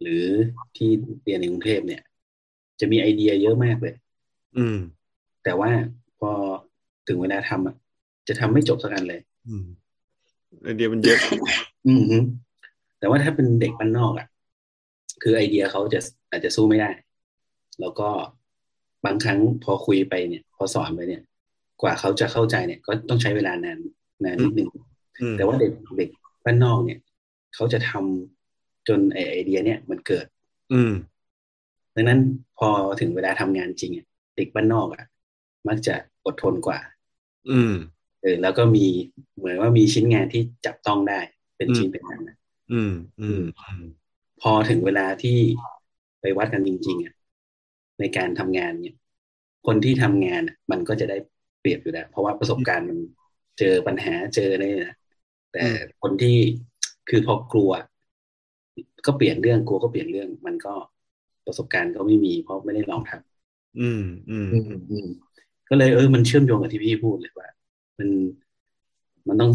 [0.00, 0.24] หรือ
[0.76, 0.90] ที่
[1.24, 2.02] เรียนในกรุงเทพเนี่ย
[2.80, 3.94] จะมีไอเดียเยอะมากเลย
[4.56, 4.78] อืม
[5.44, 5.70] แต่ว่า
[6.18, 6.30] พอ
[7.08, 7.76] ถึงเวลาทำอะ
[8.28, 9.66] จะทำไม่จบสักอันเลย อืม
[10.62, 11.18] ไอเดียมันเยอะ
[11.88, 12.18] อือฮึ
[12.98, 14.26] แต่ว่าถ้าเป็นเด็กบ้านนอกอะ
[15.22, 16.00] คือไอเดียเขาจะ
[16.30, 16.90] อาจจะสู้ไม่ได้
[17.80, 18.08] แล้วก็
[19.04, 21.22] บางครั้งพอคุยไปเนี่ย พอสอนไปเนี่ย
[21.82, 23.78] กว่าเขาจะเข้าใจเนี่ย ก็ต้องใช้เวลานาน
[24.24, 24.68] นานนิดนึง
[25.20, 26.08] อืมแต่ว่าเด็กเด็ก
[26.44, 26.98] บ้านนอกเนี่ย
[27.54, 30.26] เขาจะทำจนไอไอเดีย เนี่ยมันเกิด
[30.72, 30.92] อืม
[31.94, 32.20] ดังนั้น
[32.58, 32.68] พอ
[33.00, 35.04] ถึงเวลาทำงานจริงอะเด็กบ้านนอกอะ
[35.68, 35.94] มักจะ
[36.26, 36.78] อดทนกว่า
[37.50, 37.74] อืม
[38.22, 38.86] เออแล้วก็มี
[39.36, 41.20] เหมือนว่ามีชิ้นงานที่จับต้องได้
[41.56, 42.36] เป็นชิ้นเป็นอันนะ
[42.72, 43.84] อืม อืมอืม
[44.44, 45.38] พอถึงเวลาที่
[46.20, 47.14] ไปวัดกันจริงๆอะ
[48.00, 48.96] ในการทำงานเนี่ย
[49.66, 51.16] คนที่ทำงานอะมันก็จะได้
[51.60, 52.98] เปรียบอยู่แล้วเพราะว่าประสบการณ์มัน
[53.58, 54.96] เจอปัญหาเจออะไรเนี่ยนะ
[55.52, 56.36] แต่อืมคนที่
[57.08, 57.70] คือพอกลัว
[59.06, 60.74] ก็เปลี่ยนเรื่องกลัวก็เปลี่ยนเรื่อง มันก็
[61.46, 65.06] ประสบการณ์ก็ไม่มี เพราะไม่ได้ลองทำอืมอืม อืมอืม
[65.68, 67.48] ก็เลยเออมันเชื่อมโยงกับที่พี่พูดเลยว่า
[67.98, 68.08] มัน
[69.28, 69.50] มันต้อง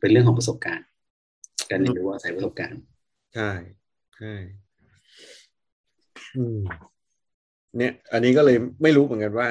[0.00, 0.86] เป็นเรื่องของประสบการณ์
[1.70, 2.80] การเรียนรู้อาศัยประสบการณ์
[3.32, 3.42] ใช่
[4.20, 4.34] ใช่
[6.36, 6.58] อืม
[7.76, 9.48] เนี่ย อันนี้ก็เลยไม่รู้เหมือนกันว่า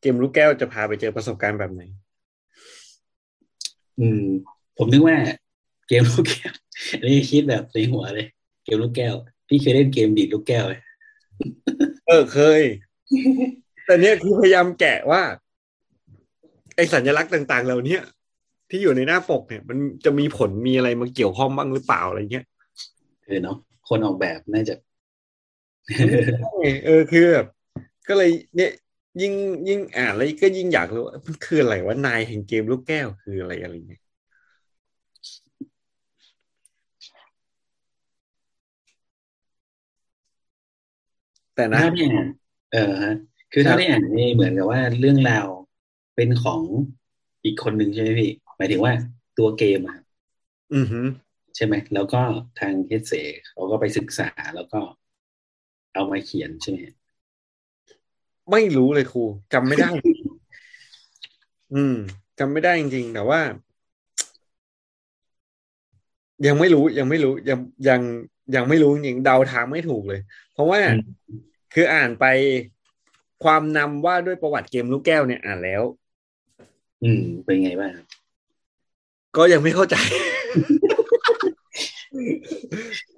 [0.00, 1.82] เกมลูกแก้วจะพาไปเจอประสบการณ์แบบไหน
[4.00, 4.24] อืม
[4.78, 5.16] ผมนึกว่า
[5.88, 6.52] เกมลูกแก้ว
[7.00, 8.26] อันนี้คิดแบบในหัวเลย
[8.64, 9.14] เกมลูกแก้ว
[9.48, 10.74] พี่เคยเล่นเกมดีดลูกแก้วไหม
[12.08, 12.62] เออเคย
[13.86, 15.22] แต่เนี่ยคือพยายามแกะว่า
[16.76, 18.02] ไอสัญลักษณ์ต่าง ๆ เหล่าเนี้ย
[18.70, 22.44] ที่อยู่ในหน้าปกเนี่ย มันจะมีผลมีอะไรมาเกี่ยวข้องบ้างหรือเปล่าอะไรเงี้ย
[23.26, 23.56] เออเนาะ
[23.90, 24.74] คนออกแบบน่าจะ
[26.84, 27.46] เออคือแบบ
[28.08, 28.70] ก็เลยเนี่ย
[29.20, 29.32] ยิ่ง
[29.68, 34.00] ยิ่งอ่านแล้วก็ยิ่งอยากรู้ว่ามันคืออะไรว่านายแห่งเกมลูกแก้วคืออะไรอะไรเงี้ย
[41.54, 42.26] แต่นะถ้าที่อ่าน
[42.72, 43.12] เออฮะ
[43.52, 45.46] คือถ้าได้อ่านนี่เหมือนกับว่าเรื่องราว
[46.16, 46.62] เป็นของ
[47.44, 48.92] อีกคนหนึ่งใช่ไหมพี่ หมายถึงว่า
[49.38, 50.04] ตัวเกมอะครับ
[50.74, 51.06] อือหือ
[51.56, 52.20] ใช่ไหมแล้วก็
[52.60, 53.12] ทางเฮดเซ
[53.46, 54.80] เขาก็ไปศึกษาแล้วก็
[55.94, 56.80] เอามาเขียนใช่ไหม
[58.50, 59.90] ไม่รู้เลยครูจำไม่ได้
[61.74, 61.96] อืม
[62.38, 63.40] จำไม่ได้จริงๆแต่ว่า
[66.46, 67.58] ยังไม่รู้ยังไม่รู้ยัง
[67.88, 68.00] ยัง
[68.54, 70.20] ยังไม่รู้จริงๆเดาทางไม่ถูกเลย
[70.52, 71.02] เพราะว่าอืม
[71.74, 72.24] คืออ่านไป
[73.44, 75.82] ความนำว่าด้วยประวัติเกมลูกแก้วเนี่ยอ่านแล้ว
[77.02, 78.06] อืม เป็นไงบ้างครับ
[79.36, 79.96] ก็ยังไม่เข้าใจ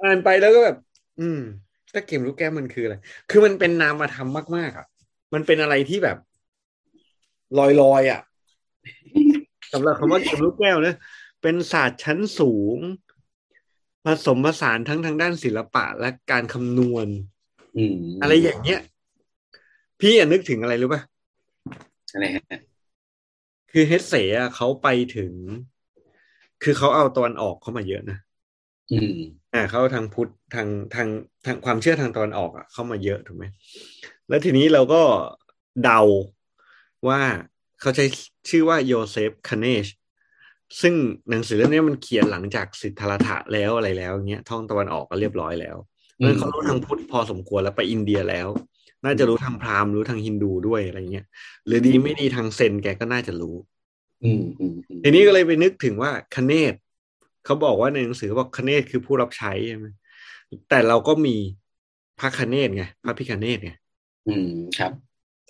[0.02, 0.76] อ่านไปแล้วก็แบบ
[1.20, 1.40] อืม
[1.92, 2.96] ถ้าเกมลูกแก้วมันคืออะไร
[3.30, 4.86] คือมันเป็นนามธรรมมาก ๆ อะ
[5.34, 6.18] มันเป็นอะไรที่แบบ
[7.58, 7.60] ล
[7.92, 8.20] อยๆอะ
[9.72, 10.94] สำหรับคำว่าเกมลูกแก้วนะ
[11.42, 12.78] เป็นศาสตร์ชั้นสูง
[14.04, 17.06] ผสมผสานทั้งทางด้านศิลปะและการคำนวณ
[17.76, 18.80] อืมอะไรอย่างเงี้ย
[20.00, 21.02] พี่อะนึกถึงอะไรรู้ป่ะ
[22.12, 22.60] อะไรฮะ
[23.70, 25.32] คือเฮดเซอะเขาไปถึง
[26.62, 28.18] คือเขาเอาตะวันออกเข้ามาเยอะนะ
[28.92, 29.16] อืม
[29.55, 31.09] อ่าเขาเอาทางพุทธทางทาง
[31.46, 33.44] ทางความเชื่อทางตะวันออกอะเข้ามาเยอะถูกไหม
[34.28, 35.02] แล้วทีนี้เราก็
[35.85, 36.00] เดา
[37.09, 37.20] ว่า
[37.81, 38.05] เขาใช้
[38.50, 39.87] ชื่อว่าโยเซฟคาเนช
[40.81, 40.94] ซึ่ง
[41.31, 45.76] หนังสือเล่มนี้มันเขียนหลังจากสิทธาถะแล้วอะไรแล้วเงี้ยท่องตะวันออกก็เรียบร้อยแล้ว
[46.20, 48.48] อืมนั้นเขารู้ทางพุทธพอสมควรแล้วไปอินเดียแล้ว
[49.05, 51.26] น่าจะรู้ทางพราหมณ์รู้ทางฮินดูด้วยอะไรเงี้ย
[51.66, 53.55] หรือดีไม่ดีทางเซนแกก็น่าจะรู้
[54.24, 56.74] อืมอืมอืมทีนี้ก็เลยไปนึกถึงว่าคเนศ
[57.44, 59.87] เขาบอกว่าในหนังสือบอกคเนศคือผู้รับใช้ใช่ไหม
[60.68, 61.37] แต่เราก็มี
[62.20, 63.72] พระคเนศไงพระพิคเนศไง
[64.28, 64.92] อืมครับ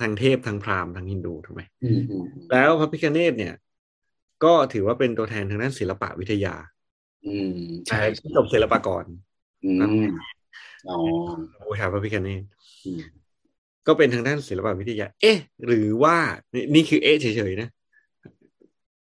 [0.00, 3.54] ทางเทพทางพราหมณ์ทางฮินดูถูกไหมอืมอืมแล้วพระพิคเนศเนี่ย
[4.44, 6.54] ก็ถือว่าเป็นตัวแทนทางด้านศิลปะวิทยา
[7.26, 7.54] อืม
[7.88, 9.04] ใช่ใช่จบศิลปากร
[9.64, 10.06] อืม
[10.90, 10.98] อ๋อ
[11.66, 12.42] บูชาพระพิคเนศ
[12.84, 13.02] อืม
[13.86, 16.16] ก็เป็นทางด้านศิลปวิทยา เอ๊ะ หรือว่า
[16.54, 17.68] นี่นี่คือเอ๊ะเฉยๆนะ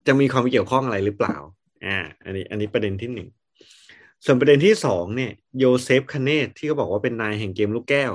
[0.06, 1.36] จะมีความเกี่ยวข้องอะไรหรือเปล่า
[1.84, 3.28] อ่าอันนี้อันนี้ประเด็นที่หนึ่ง
[4.24, 8.12] ส่วนประเด็นที่สองเนี่ยโยเซฟคาเนตที่เขาบอกว่าเป็นนายแห่งเกมลูกแก้ว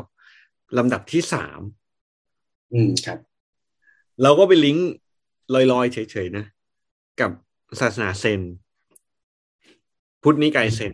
[0.78, 1.60] ลำดับที่สาม
[2.73, 3.19] อืมครับ
[4.21, 4.89] เราก็ไปลิงก์
[5.71, 6.45] ลอยๆ เฉยๆนะ
[7.21, 7.32] กับ
[7.80, 8.41] ศาสนาเซน
[10.23, 10.91] พุทธนิกายเซน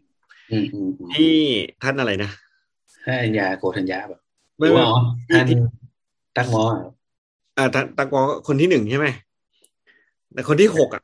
[0.51, 1.35] อืมอืมอืมที่
[1.83, 2.31] ท่านอะไรนะ
[3.03, 4.19] ให้อัญญาโกธัญญาแบบ
[4.59, 4.99] หไม่รือไม่ว่าอ๋อ
[5.33, 5.45] ท่าน
[6.37, 6.79] ตั้งหมออะ
[7.57, 9.07] อ่าตะตะกอคนที่หนึ่งใช่ไหม
[10.33, 11.03] แต่คนที่หกอะ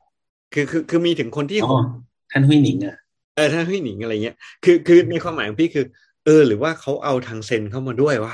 [0.55, 1.83] คือคือคือมีถึงคนที่อ๋หอก
[2.31, 2.95] ท่านหุยหนิงอะ
[3.35, 5.85] เออถ้าพี่หนิงอะไรเงี้ยคือคือในความหมายของพี่คือ
[6.25, 8.33] เออ หรือว่าเขาเอาทางเซนเข้ามาด้วยวะ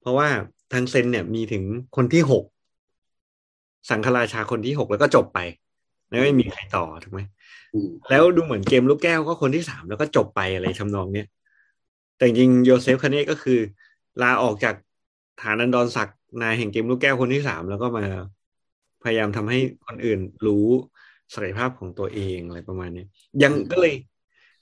[0.00, 0.28] เพราะว่า
[0.72, 1.64] ทางเซนเนี่ยมีถึง
[1.96, 2.44] คนที่หก
[3.90, 5.38] สังฆราชาคนที่หกแล้วก็จบไป
[6.08, 7.20] แล้วไม่มีใครต่อถูกไหม
[7.74, 11.28] อืมแล้วดูเหมือนเกมลูกแก้วก็คนที่สามแล้วก็จบไปอะไรทำนองเนี้ย
[12.16, 13.58] แต่จริงๆโยเซฟคาเน่ก็คือ
[14.22, 14.74] ลาออกจาก
[15.40, 18.04] ฐานันดรศักดิ์นายแห่งเกมลูกแก้วคนที่สามแล้วก็มา
[19.02, 20.66] พยายามทำให้คนอื่นรู้
[21.32, 23.08] ศักยภาพของตัวเองอะไรประมาณเนี้ย
[23.42, 23.94] ยังก็เลย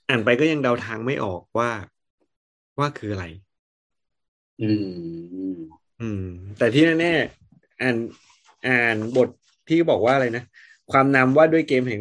[0.09, 1.71] อ่านไปก็ยังเดาทางไม่ออกว่า
[2.79, 3.27] ว่าคืออะไร
[4.61, 4.71] อื
[5.55, 5.59] ม
[6.01, 6.27] อืม
[6.59, 7.97] แต่ที่แน่ๆอ่าน
[8.67, 9.29] อ่านบท
[9.69, 10.45] ที่บอกว่าอะไรนะ
[10.93, 12.01] ความนำว่าด้วยเกมแห่ง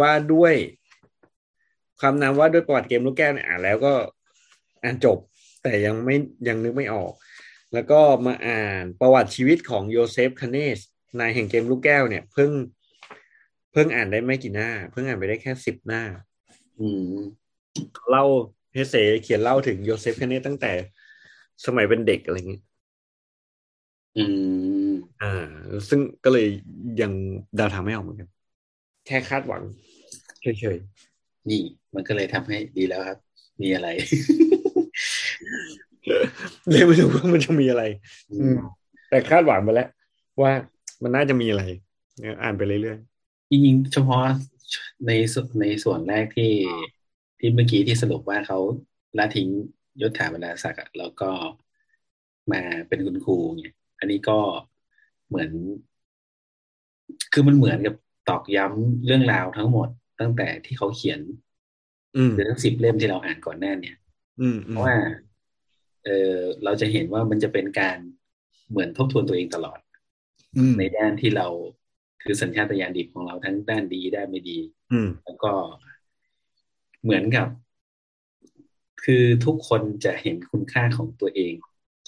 [0.00, 0.54] ว่าด้วย
[2.00, 3.94] ความนำว่าด้วยประวัติเกมลูกแก้วเนี่ยอ่านแล้วก็
[4.82, 5.18] อ่านจบ
[5.62, 6.16] แต่ยังไม่
[6.48, 7.12] ยังนึกไม่ออก
[7.74, 10.78] แล้วก็มาอ่านประวัติชีวิตของโยเซฟคาเนส
[11.20, 16.02] นายแห่งเกมลูกแก้วเนี่ย เพิ่งเพิ่งอ่านได้ไม่กี่หน้า เพิ่งอ่านไปได้แค่สิบหน้า
[16.80, 17.14] อืม
[18.10, 18.24] เล่า
[18.72, 20.72] เฮเซเขียนเล่าถึงโยเซฟคาเนสตั้งแต่
[21.66, 22.62] สมัยเป็นเด็กอะไรเงี้ย
[24.16, 24.24] อื
[24.88, 24.90] ม
[25.22, 25.34] อ่า
[25.88, 26.46] ซึ่งก็เลย
[27.02, 27.12] ยัง
[27.56, 28.28] เดาทางไม่ออกเหมือนกัน
[29.06, 29.62] แค่คาดหวัง
[30.42, 30.78] เฉย
[31.48, 31.62] นี่
[31.94, 33.18] มันก็เลยทำให้ดีแล้วครับ
[33.62, 33.98] มีอะไรๆ
[36.70, 37.82] เลยไม่รู้ว่ามันจะมีอะไร
[38.30, 38.56] อืม
[39.08, 39.88] แต่คาดหวังไปแล้ว
[40.42, 40.52] ว่า
[41.02, 41.64] มันน่าจะมีอะไร
[42.20, 42.98] เนี่ยอ่านไปเรื่อย
[43.50, 44.22] จริงๆเฉพาะ
[45.06, 46.52] ในส่วนในส่วนแรกที่
[47.38, 48.58] ที่เมื่อกี้ที่สรุปว่าเขา
[49.18, 49.48] ละทิ้ง
[50.00, 51.30] ยศถาบรรดาศักดิ์อะแล้วก็
[52.52, 54.38] มาเป็นคุณครูเนี่ยอันนี้ก็
[55.28, 55.50] เหมือน
[57.32, 57.94] คือมันเหมือนกับ
[58.28, 59.88] ตอกย้ำเรื่องราวทั้งหมด
[60.20, 63.96] ตั้งแต่ที่เขาเขียนๆอืมหรือทั้งสิบเล่มที่เราอ่านก่อนหน้าเนี่ย
[64.40, 64.96] อืมอืเพมราะว่า
[66.04, 67.98] เออเราจะเห็นว่ามันจะเป็นการ
[68.70, 69.78] เหมือนทบทวนตัวเองตลอด
[70.56, 71.46] อืมในด้านที่เรา
[72.26, 74.58] คือสัญชาตญาณดิบของเราทั้งด้านดีด้านไม่ดี
[74.92, 75.52] อืมแล้วก็
[77.02, 77.48] เหมือนกับ
[79.04, 81.52] คือทุกคนจะเห็นคุณค่าของตัวเอง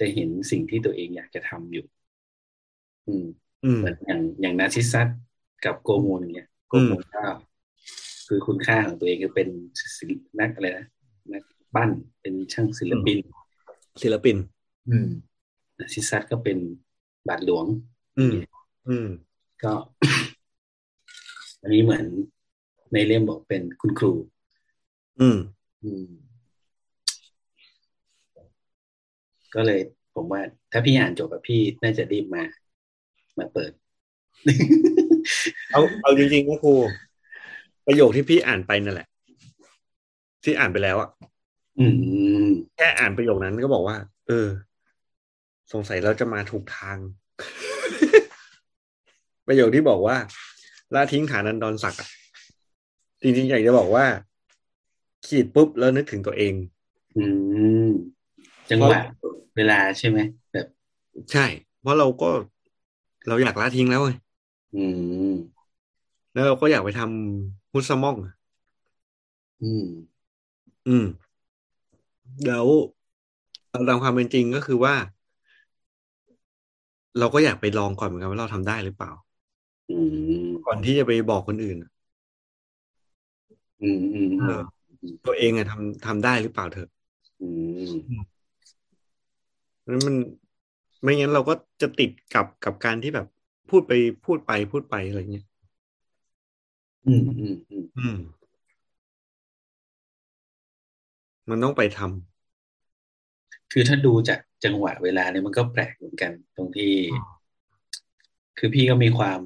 [0.01, 1.85] จะเห็นสิ่งที่ตัวเองอยากจะทำอยู่
[3.07, 3.27] อืม
[3.65, 5.09] อืมเหมือนอย่างอย่างนาซิสซัส
[5.65, 7.25] กับโกลด์มุนด์เนี่ยโกลด์มุนด์ก็
[8.29, 9.49] คือคุณค่าของตัวเองคือเป็น
[9.99, 10.87] ศิลป์นักอะไรนะ
[11.33, 11.43] นัก
[11.75, 13.19] ปั้นเป็นช่างศิลปิน
[14.03, 14.37] ศิลปิน
[14.89, 15.09] อืม
[15.79, 16.59] นาซิสซัสก็เป็น
[17.29, 17.65] บาทหลวง
[18.19, 18.35] อืม
[18.89, 19.09] อืม
[19.65, 19.75] ก็
[21.63, 22.05] อันนี้เหมือน
[22.93, 24.13] ในเล่มบอกเป็นคุณครู
[25.21, 25.39] อืม
[25.83, 26.07] อืม
[29.55, 29.81] ก็เลย
[30.15, 30.43] ผมว่า
[30.73, 32.43] ถ้าพี่อ่านจบกับพี่น่าจะรีบมา
[33.39, 33.73] มาเปิด
[35.73, 36.75] เอาเอาจริงๆนะครู
[37.87, 39.09] ประโยคที่พี่อ่านไปนั่นแหละ
[40.45, 41.11] ที่อ่านไปแล้วอะ
[41.79, 41.87] อื
[42.45, 43.97] ม แค่อ่านประโยคนั้นก็บอกว่า
[44.29, 44.49] เออ
[45.73, 46.99] สงสัยเราจะมาถูกทาง
[49.49, 50.17] ประโยคที่บอกว่า
[50.95, 52.09] ละทิ้งฐานันดรศักดิ์อะ
[53.23, 54.05] จริงๆอยากจะบอกว่า
[55.27, 56.55] ขีดปุ๊บแล้วนึกถึงตัวเอง
[57.17, 57.25] อื
[57.85, 57.89] ม
[58.71, 59.01] จังหวะ
[59.57, 60.19] เวลาใช่ไหม
[60.53, 60.67] แบบ
[61.33, 61.47] ใช่
[61.81, 62.31] เพราะเราก็
[63.29, 64.11] เราอยากละทิ้งแล้วไง
[64.77, 64.85] อื
[65.31, 65.35] ม
[66.33, 68.35] แล้วเราก็อยากไปทำฮุสมองอะ
[69.63, 69.85] อืม
[70.89, 71.05] อืม
[72.47, 72.67] แล้ว
[73.71, 74.95] เอาตามความเป็นจริงก็คือว่า
[77.19, 79.28] เราก็อยากไปลองก่อนเหมือนกันว่าเราทำได้หรือเปล่าอืม
[80.67, 81.91] ก่อนที่จะไปบอกคนอื่นอะ
[83.83, 84.61] อืมอืมเออ
[85.27, 86.89] ตัวเองอะทำทำได้หรือเปล่าเถอะ
[87.41, 87.45] อื
[87.83, 88.29] ม
[89.89, 90.17] นั้นมัน
[91.03, 93.27] ไม่งั้นเราก็จะติดกับกับการที่แบบ
[93.71, 93.93] พูดไป
[94.25, 95.47] พูดไปพูดไปอะไรเงี้ย
[97.07, 98.17] อืมอืมอืมอืม
[101.51, 106.93] มันต้องไปทำคือถ้าดูจากจังหวะเวลาเนี่ยมันก็แปลกเหมือนกัน ตรงที่
[108.59, 109.41] คือพี่ก็มีความ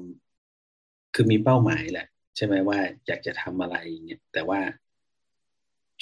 [1.13, 4.59] คือมีเป้าหมายแหละ ใช่ไหมว่าอยากจะทำอะไรอย่างเนี่ยแต่ว่า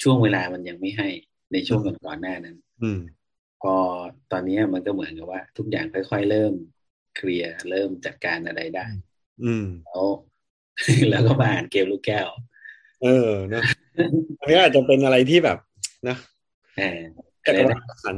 [0.02, 1.08] ช่วงเวลามันยังไม่ให้
[1.52, 3.00] ในช่วงก่อนๆหน้านั้น อืม
[3.62, 3.74] พอ
[4.32, 6.52] ตอนนี้มันก็เหมือนกับว่า ทุกอย่างค่อยๆเริ่ม
[7.16, 8.86] เคลียร์เริ่มจัดการอะไรได้
[9.44, 10.06] อืมแล้ว
[11.10, 12.28] แล้วก็มาอ่านเกมลูกแก้ว
[13.02, 13.62] เออเนอะ
[14.40, 15.58] อันนี้อาจจะเป็นอะไรที่แบบ
[16.08, 16.16] นะ
[16.80, 17.00] อ่า
[17.46, 18.16] จักรวาลสัน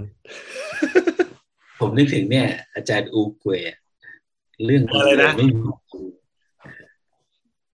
[1.80, 3.52] ผมนึกถึงเนี่ย อาจารย์อูเกว
[4.64, 5.54] เรื่องอะไรนะไม่มี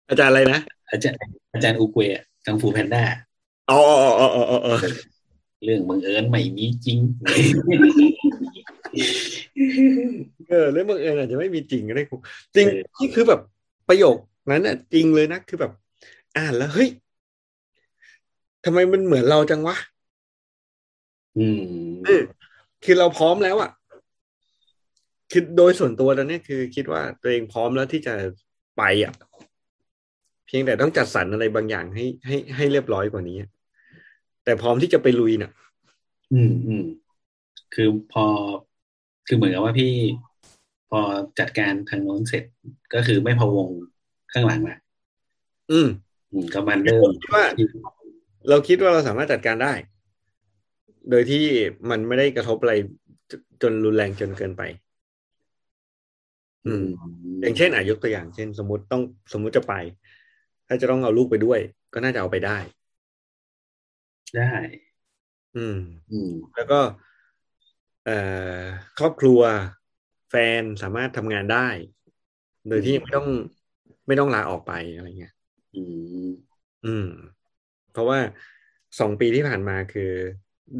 [0.09, 0.59] อาจารย์อะไรนะ
[0.91, 1.17] อาจารย์
[1.53, 2.01] อาจารย์อูเกว
[2.45, 3.03] กังฟูแพนด้า
[3.69, 4.77] อ๋ออ๋ออ๋ออ๋ออ๋อ
[5.63, 6.99] เรื่องบังเอิญไม่มีจริง
[10.49, 12.15] เออเรื่องบังเอิญอาจจะไม่มีจริงก็ได้ครู
[12.55, 13.39] จริงเออนี่คือแบบ
[13.87, 14.15] ประโยค
[14.51, 15.71] นั้นน่ะจริงเลยนะคือแบบ
[16.37, 16.89] อ่านแล้วเฮ้ย
[18.65, 19.75] ทำไมมันเหมือนเราจังวะ
[21.37, 21.61] อืม
[22.05, 22.21] เออ
[22.83, 23.71] คือเราพร้อมแล้วอะ
[25.31, 28.13] คือโดยส่วนตัวตอนนี้คือคิดว่าตัวเองพร้อมแล้วที่จะ
[28.77, 29.13] ไปอะ
[30.47, 33.37] เพียงแต่ต้องจัดสรรอะไรบางอย่างให้ให้ให้เรียบร้อยกว่านี้
[34.43, 35.51] แต่พร้อมที่จะไปลุยน่ะ
[36.33, 36.85] อืมอืม
[37.73, 38.25] คือพอ
[39.27, 39.91] คือเหมือนกับว่าพี่
[40.89, 40.99] พอ
[41.39, 42.43] จัดการทางโน้นเสร็จ
[42.93, 43.69] ก็คือไม่พะวง
[44.33, 44.77] ข้างหลังละ
[45.71, 45.87] อืม
[46.31, 47.45] อืมก็มันเริ่มคิดว่า
[48.49, 49.73] เราคิดว่าเราสามารถจัดการได้
[51.09, 51.43] โดยที่
[51.89, 52.73] มันไม่ได้กระทบอะไร
[53.31, 54.61] จจนรุนแรงจนเกินไป
[56.65, 56.85] อืม
[57.41, 59.01] อย่างเช่นอะยกตัวอย่างเช่น สมมติต้อง
[59.33, 59.73] สมมุติจะไป
[60.67, 61.59] ถ้าจะต้องเอาลูกไปด้วย
[61.93, 62.57] ก็น่าจะเอาไปได้
[64.35, 64.43] ได้
[65.55, 65.77] อืม
[66.11, 66.79] อืม แล้วก็
[68.05, 68.11] เอ่อ
[68.97, 69.41] ครอบครัว
[70.29, 71.67] แฟนสามารถทำงานได้
[72.67, 73.27] โดยที่ไม่ต้อง
[74.07, 75.33] ไม่ต้องลาออกไปอะไรเงี้ย
[75.75, 75.81] อื
[76.25, 76.29] ม
[76.85, 77.05] อืม
[77.91, 78.19] เพราะว่า
[78.99, 80.11] สองปีที่ผ่านมาคือ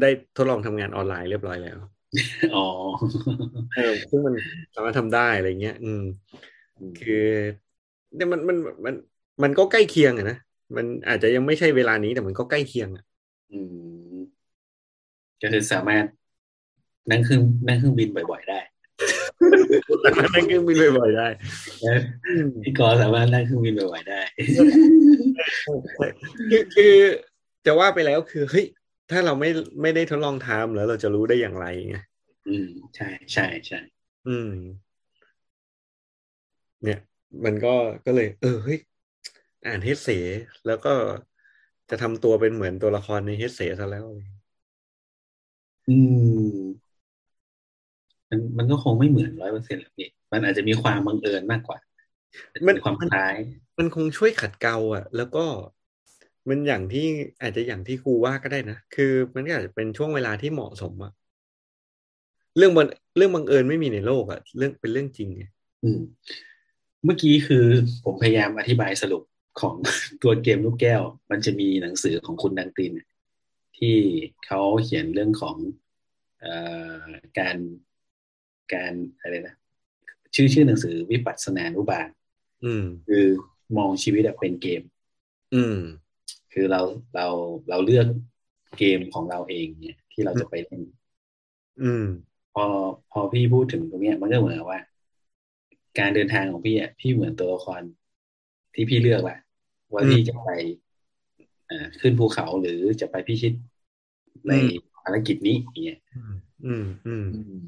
[0.00, 1.78] ได้ทดลองทำงานออนไลน์เรียบร้อยแล้ว
[2.54, 2.66] อ๋อ
[3.74, 4.34] เออซึ่งมัน
[4.74, 6.02] สามารถทำได้อะไรเงี้ย อืม
[7.00, 7.28] คือ
[8.14, 8.94] เนี่ยมันมันมัน
[9.42, 10.38] มันก็ใกล้เคียงอะนะ
[10.76, 13.04] มันอาจจะยังไม่ใช่เวลานี้แต่มันก็ใกล้เคียงอะ
[13.52, 13.58] อื
[14.14, 14.18] ม
[15.42, 16.04] ก็คือสามารถ
[17.10, 18.60] นั่งเครื่องนั่งเครื่องบินบ่อย ๆ ได้
[20.04, 21.26] สามารถนั่งเครื่องบินบ่อยๆได้
[21.84, 24.20] อืมพี่กอสามารถนั่งเครื่องบินบ่อยๆได้
[26.50, 26.94] คือคือ
[27.66, 28.66] จะว่าไปแล้วคือเฮ้ย
[29.10, 29.50] ถ้าเราไม่
[29.82, 31.96] ไม่ได้ทดลองทำแล้วเราจะรู้ได้อย่างไรไง
[32.48, 33.80] อืม ใช่ใช่ใช่
[34.28, 34.50] อืม
[36.84, 37.00] เนี่ย
[37.44, 37.74] มันก็
[38.06, 38.78] ก็เลย เออเฮ้ย
[39.66, 40.08] อ่านเฮดเส
[40.66, 40.94] แล้วก็
[41.90, 44.06] จะทำตัวเป็นเหมือนตัวละครในเฮดเสซะแล้ว
[45.88, 45.96] อื
[46.52, 46.88] ม
[48.30, 51.78] มันมันก็คงไม่เหมือนร้อยเปอร์เซ็นต์หรอกพี่มันอาจจะมีความบังเอิญมากกว่า
[52.66, 53.36] มันความคล้าย
[53.78, 55.44] มันคงช่วยขัดเกลาอะ แล้วก็
[56.48, 57.06] มันอย่างที่
[57.42, 61.12] อาจจะอย่างที่ครูว่าก็ได้นะ คือมันก็อาจจะเป็นช่วงเวลาที่เหมาะสมอะ
[62.56, 65.44] เรื่องบังเรื่องบังเอิญไม่มีในโลกอะเรื่องเป็นเรื่องจริงไง
[65.82, 66.00] อืม
[67.04, 67.64] เมื่อกี้คือ
[68.04, 69.22] ผมพยายามอธิบายสรุป
[69.60, 69.74] ของ
[70.22, 73.08] ตัวเกมลูกแก้ว มันจะมีหนังสือของคุณดังตินเนี่ย
[73.78, 73.96] ที่
[74.46, 75.56] เขาเขียนเรื่องของ
[76.40, 76.54] เอ่
[77.00, 77.04] อ
[77.38, 77.56] การ
[78.74, 79.56] การอะไรนะ
[80.34, 82.08] ชื่อชื่อหนังสือวิปัสสนานุบาล
[82.64, 83.24] อืมคือ
[83.76, 84.82] มองชีวิตอะเป็นเกม
[85.54, 85.78] อืม
[86.52, 86.80] คือเรา
[87.14, 87.26] เรา
[87.68, 88.06] เราเลือก
[88.78, 90.82] เกมของเราเองเนี่ย ที่เราจะไปเล่น
[91.82, 92.06] อืม
[92.54, 92.64] พอ
[93.12, 94.80] พอพี่พูดถึงตรงเนี้ย มันก็เหมือนกับว่า
[95.98, 97.82] การเดินทางของพี่อะพี่เหมือนตัวละคร
[98.74, 99.38] ที่พี่เลือกแหละ
[99.92, 100.50] ว่าอืมพี่จะไป
[101.70, 103.52] อ่าขึ้นภูเขาหรือจะไปพิชิต
[104.48, 104.68] ในอืม
[105.02, 106.34] ภารกิจนี้อย่างเงี้ยอืม
[106.66, 107.64] อืมอืม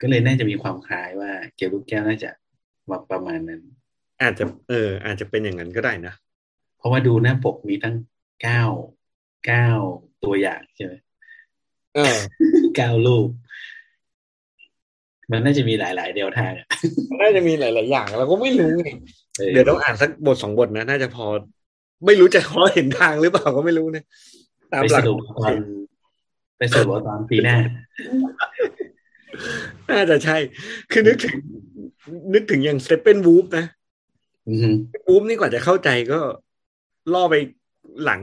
[0.00, 2.30] ก็เลยน่าจะมีความคล้ายว่าเกมลูกแก้วน่าจะ
[2.90, 3.62] มาประมาณนั้น
[4.22, 6.14] อาจจะ เออ อาจจะเป็นอย่างนั้นก็ได้นะ
[6.78, 7.96] เพราะว่าดูหน้าปกมีตั้ง
[8.42, 8.62] เก้า
[9.46, 9.68] เก้า
[10.24, 10.94] ตัวอย่างใช่ไหม
[11.94, 12.16] เออ
[12.76, 13.28] เก้ารูป
[15.30, 16.66] มันน่าจะมีหลาย ๆ เดียวทางอะ
[17.20, 18.88] น่าจะมีหลาย ๆ อย่างเราก็ไม่รู้ไง
[19.38, 21.26] เออเดี๋ยวต้องอ่านสักบทสองบทนะน่าจะพอ
[22.06, 24.04] ไม่รู้จะขอเห็นทางหรือเปล่าก็ไม่รู้นะ
[24.72, 25.56] ตามไปหสลักรุปตอน
[26.58, 27.56] ไปสรุปตอนปีหน้า
[29.90, 30.36] น่าจะใช่
[30.92, 31.36] คือนึกถึง
[32.34, 33.66] นึกถึงอย่างสเตปเปนวูฟนะ
[34.48, 34.70] อือฮึ
[35.08, 36.20] วูฟนี่กว่าจะเข้าใจก็
[37.14, 37.34] ล่อไป
[38.04, 38.22] หลัง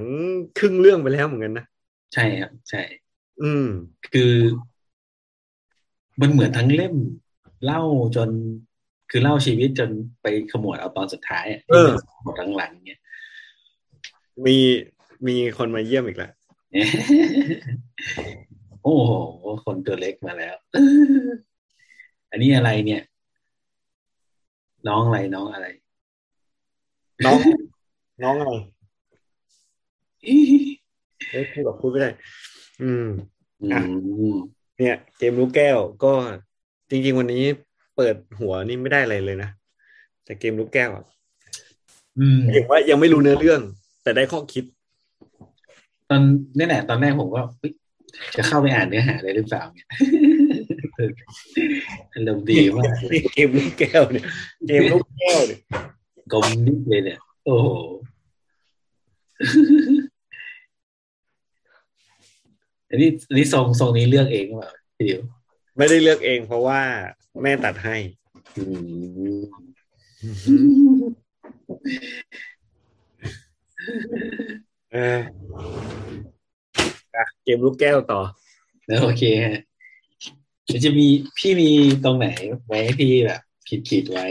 [0.58, 1.66] ครึ่งเรื่องไปแล้วเหมือนกันนะ
[2.14, 2.82] ใช่ครับ ใช่
[3.42, 3.66] อืม
[4.14, 4.34] คือ
[6.22, 6.96] มันเหมือนทั้งเล่ม
[7.66, 7.82] เล่า
[8.16, 8.30] จน
[9.12, 9.90] คือเล่าชีวิตจน
[10.22, 11.90] ไปขมวดเอาตอนสุดท้ายอะเออ
[12.24, 13.00] ที่เป็นบทหลังๆเนี่ย
[14.46, 14.58] มี
[15.28, 16.32] มีคนมาเยี่ยมอีกแล้ว
[18.84, 19.12] โอ้โห
[19.66, 20.56] คนตัวเล็กมาแล้ว
[22.32, 23.02] อันนี้อะไรเนี่ย
[24.88, 25.68] น้องอะไรน้องอะไร
[27.26, 27.38] น้อง
[28.24, 28.52] น้องอะไร
[30.24, 32.12] เอ้ยพูดแบบพูดไม่ได้
[32.82, 33.08] อืม
[33.62, 33.82] อือะ
[34.36, 34.38] ม
[34.78, 36.14] เนี่ย เกมลูกแก้วก็
[36.90, 37.44] จริง ๆ วันนี้
[38.02, 39.50] เปิดหัวนี่ไม่ได้อะไรเลยนะ
[40.26, 41.06] แต่เกมลูกแก้วอะ
[42.20, 43.62] อืมเห็นว่ายังไม่รู้เนื้อเรื่อง
[44.04, 44.64] แต่ได้ข้อคิด
[46.10, 46.22] ตอน
[46.58, 47.72] นี่แหละตอนแรกผมก็เฮ้ย
[48.38, 49.88] จะเข้าไปอ่านเนื้อหาเลยหรือเปล่าเนี่ย
[52.14, 54.26] อารมณ์ดีมากเลยเกมลูกแก้วเนี่ย
[54.68, 55.60] เกมลูกแก้วเนี่ย
[56.32, 57.68] กลมนิดเลยเนี่ย โอ้โห
[62.90, 65.22] อันนี้อันนี้ทรงทรงนี้เลือกเองหรือเปล่าพี่ดิว
[65.78, 66.82] ไม่ได้เลือกเองเพราะว่า
[67.42, 67.96] แม่ตัดให้
[68.58, 68.64] อื
[69.40, 69.42] ม
[74.94, 75.20] เออ
[77.16, 78.22] อะเกมลูกแก้วต่อ
[78.88, 79.60] แล้วโอเคฮะ
[80.66, 81.70] เดี๋ยวจะมีพี่มี
[82.04, 82.28] ตรงไหน
[82.68, 84.28] ไว้ให้พี่แบบขีดขีดไว้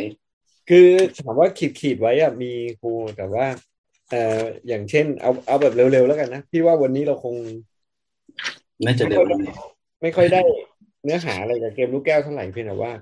[0.68, 3.46] คือถามว่าขีดขีดไว้อะมีครูแต่ว่า
[4.10, 7.34] เอ่ออย่างเช่น เอาเอาแบบเร็วๆแล้วกันนะ พี่ว่าวันนี้เราคง
[8.86, 9.52] น่าจะเร็วนี้
[10.02, 10.42] ไม่ค่อยได้
[11.04, 12.92] เนื้อหาอะไรกับเกมลูกแก้วเท่าไหร่เพียงแต่ว่า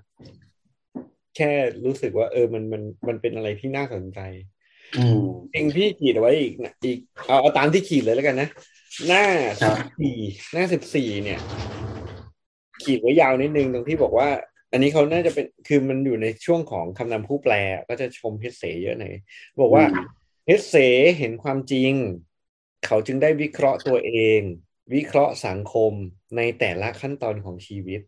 [1.36, 1.50] แค่
[1.84, 4.20] รู้สึกว่า เออมันมันมันเป็นอะไรที่น่าสนใจ
[4.98, 5.22] อืม
[5.54, 8.48] จริงพี่ขีดเอาไว้อีกนะอีกเอาเอาตามที่ขีดเลยแล้วกันนะ
[9.06, 9.24] หน้า
[9.62, 10.18] ครัสิบบสี่
[10.52, 11.40] หน้าสิบสี่เนี่ย
[12.82, 14.28] ขีดไว้ยาวนิดนึงตรงที่บอกว่า
[14.72, 17.54] อันนี้เขาน่าจะเป็นคือมันอยู่ในช่วงของคำนำผู้แปล
[17.88, 19.14] ก็จะชมเฮดเสเยอะหน่อย
[19.60, 19.84] บอกว่า
[20.46, 20.74] เฮดเส
[21.18, 21.92] เห็นความจริง
[22.86, 24.40] เขาจึงได้วิเคราะห์ตัวเอง
[24.94, 25.92] วิเคราะห์สังคม
[26.36, 28.00] ในแต่ละขั้นตอนของชีวิต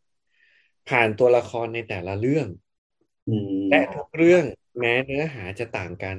[0.88, 2.46] ผ่านตัวละครในแต่ละเรื่อง
[3.28, 4.44] อืมและทุกเรื่อง
[4.78, 6.16] แม้เนื้อหาจะต่างกัน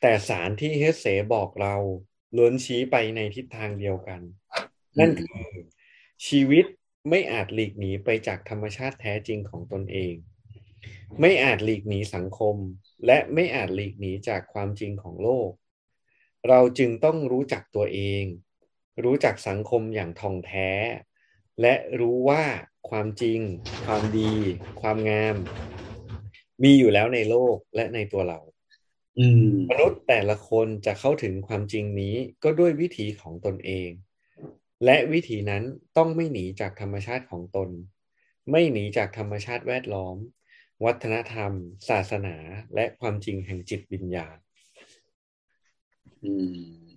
[0.00, 1.76] แต่สารที่เฮดเสบอกเรา
[2.36, 4.20] ล้วนชี้ไปในทิศทางเดียวกัน
[4.98, 5.48] นั่นคือ
[6.26, 6.64] ชีวิต
[7.08, 10.14] ไม่อาจหลีกหนีไปจากธรรมชาติแท้จริงของตนเอง
[11.20, 12.56] ไม่อาจหลีกหนีสังคม
[13.06, 15.50] และไม่อาจหลีกหนีจากความจริงของโลก
[16.48, 18.24] เราจึงต้องรู้จักตัวเอง
[19.04, 20.70] รู้จักสังคมอย่างท่องแท้
[21.60, 22.42] และรู้ว่า
[22.90, 23.40] ความจริง
[23.86, 24.32] ความดี
[24.80, 25.36] ความงาม
[26.62, 28.40] มีอยู่แล้วในโลกและในตัวเรา
[29.18, 33.90] อืมมนุษย์แต่ละคนจะเข้าถึงความจริงนี้ก็ด้วยวิถีของตนเอง
[34.84, 35.64] และวิถีนั้น
[35.96, 37.68] ต้องไม่หนีจากธรรมชาติของตน
[38.50, 40.16] ไม่หนีจากธรรมชาติแวดล้อม
[40.84, 41.52] วัฒนธรรม
[41.88, 42.36] ศาสนา
[42.74, 44.36] และความจริงแห่งจิตวิญญาณ
[46.24, 46.32] อื
[46.84, 46.87] ม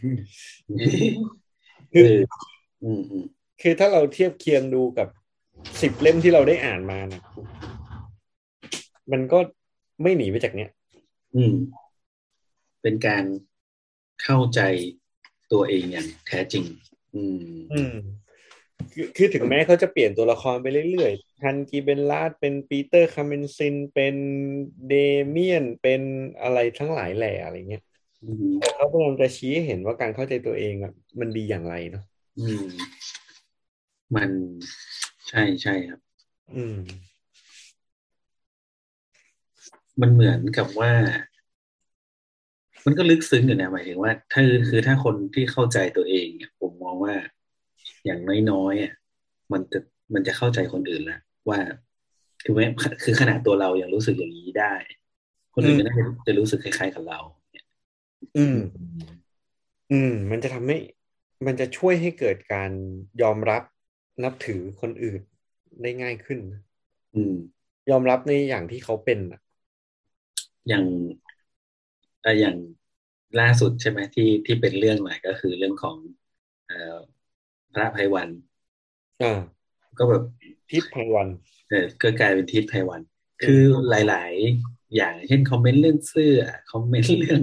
[0.00, 0.08] คื
[1.92, 3.24] คือออืมอืม
[3.62, 5.08] คือถ้าเราเทียบเคียงดูกับ
[5.82, 7.22] สิบเล่มที่เราได้อ่านมานะ
[9.12, 9.38] มันก็
[10.02, 10.70] ไม่หนีไปจากเนี้ย
[11.36, 11.54] อืม
[12.82, 13.24] เป็นการ
[14.22, 14.60] เข้าใจ
[15.52, 16.64] ตัวเองอย่างแท้จริง
[17.14, 17.38] อืม
[17.72, 17.94] อืม
[18.92, 24.16] คือคือถึงแม้เขาจะเปลี่ยนตัวละครไปเรื่อยๆฮันส์ กีเบนราธเป็นปีเตอร์คาเมนซิน เป็น
[24.88, 24.94] เด
[25.28, 26.02] เมียน เป็น
[26.42, 27.84] อะไรทั้งหลายแหล่อะไรเงี้ย
[28.24, 32.04] อืมแต่เขาพยายามจะชี้ให้เห็นว่าการเข้าใจตัวเองอะมันดีอย่างไรเนาะ
[32.38, 32.66] อืม
[34.16, 34.30] มัน
[35.28, 36.00] ใช่ใช่ครับ
[36.54, 36.78] อืม
[40.00, 40.92] มันเหมือนกับว่า
[42.86, 47.14] มันก็ลึกซึ้งอยู่นะหมายถึงว่า ถ้าคือถ้าคนที่เข้าใจตัวเองเนี่ยผมมองว่า
[48.04, 48.94] อย่างน้อยๆอะ
[49.52, 49.78] มันจะ
[50.14, 51.60] มันจะเข้าใจคนอื่นแล้วว่า
[52.42, 52.66] คือแม้
[53.02, 54.72] คือขนาดตัวเรายังรู้สึกอย่างนี้ได้
[55.54, 57.37] คนอื่นก็น่าจะจะรู้สึกคล้ายๆกับเราเนี่ย
[58.36, 58.56] อืม
[59.90, 60.76] อืม มันจะทำให้
[61.46, 62.70] มันจะช่วยให้เกิดการ
[63.22, 63.62] ยอมรับ
[64.24, 65.20] นับถือคนอื่น
[65.82, 66.38] ได้ง่ายขึ้น
[67.14, 67.34] อืม
[67.90, 69.40] ยอมรับในอย่างที่เขาเป็นอะ
[70.68, 70.84] อย่าง
[72.22, 72.56] เอ่ออย่าง
[73.40, 75.96] ล่าสุดใช่ไหมที่ที่เป็นเรื่องใหม่ก็คือเรื่องของ
[76.66, 76.98] เอ่อ
[77.74, 78.28] พระไพวัน
[79.22, 79.38] อ่า
[79.98, 80.22] ก็แบบ
[80.70, 81.28] ทิพย์ไพวัน
[81.68, 83.00] เออก็กลายเป็นทิศไพวัน
[83.44, 84.32] คือหลาย
[84.64, 86.38] ๆ อย่างเช่นคอมเมนต์เรื่องเสื้อ
[86.72, 87.42] คอมเมนต์เรื่อง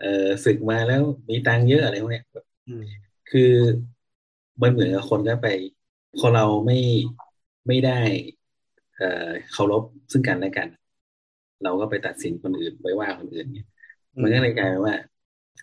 [0.00, 2.24] เอ่อศึกมาแล้วมีตังค์เยอะอะไรพวกเนี้ย
[2.68, 2.82] อืม
[3.30, 3.52] คือ
[4.62, 5.48] มันเหมือนกับคนก็ไป
[6.18, 6.78] พอเราไม่
[7.66, 8.00] ไม่ได้
[8.96, 9.82] เอ่อเคารพ
[10.12, 10.68] ซึ่งกันและกัน
[11.62, 13.66] เราก็ไปตัดสินคนอื่นไปว่าคนอื่นเนี่ย
[14.22, 14.96] มันก็เลยกลายเป็นว่า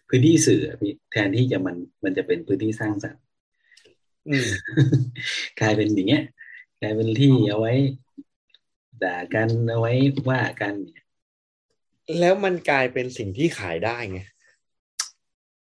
[0.09, 3.21] พื้นที่สื่ออะพี่แทนที่จะมันมันจะเป็นพื้นที่สร้างสรรค์
[4.27, 4.47] อืม
[5.59, 6.23] กลายเป็นอย่างเงี้ย
[6.81, 7.73] กลายเป็นที่เอาไว้
[9.03, 9.93] ด่ากันเอาไว้
[10.29, 11.04] ว่ากันเนี่ย
[12.19, 14.19] แล้วมันกลายเป็นสิ่งที่ขายได้ไง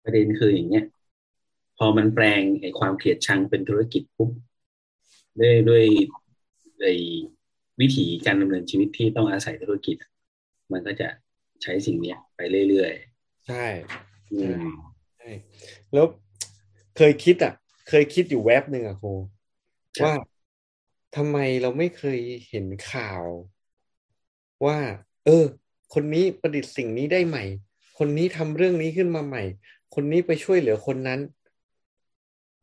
[0.04, 0.86] ประเด็นคืออย่างเงี้ย
[1.78, 4.32] พอมันแปลงไอ้ความเกลียดชังเป็นธุรกิจปุ๊บ
[5.40, 5.84] ด้วยด้วย
[6.82, 6.94] ไอ้
[7.80, 10.12] วิถีการดำเนินชีวิตที่ต้องอาศัยธุรกิจอะ
[10.72, 11.08] มันก็จะ
[11.64, 12.94] ใช้สิ่งเนี้ยไปเรื่อย
[13.48, 14.62] ใช่ๆอืม
[15.18, 15.30] ใช่
[15.94, 16.06] แล้ว
[16.98, 17.54] เคยคิดอะ
[17.90, 19.14] เคยคิดอยู่แวบหนึ่งอะครู
[19.98, 20.14] ครับว่า
[21.16, 22.20] ทำไมเราไม่เคย
[22.50, 23.24] เห็นข่าว
[24.66, 24.78] ว่า
[25.26, 25.46] เออ
[25.94, 27.44] คนนี้ประดิษฐ์สิ่งนี้ได้ใหม่
[27.98, 29.44] คนนี้ทำเรื่องนี้ขึ้นมาใหม่
[29.96, 31.20] คนนี้ไปช่วยเหลือคนนั้น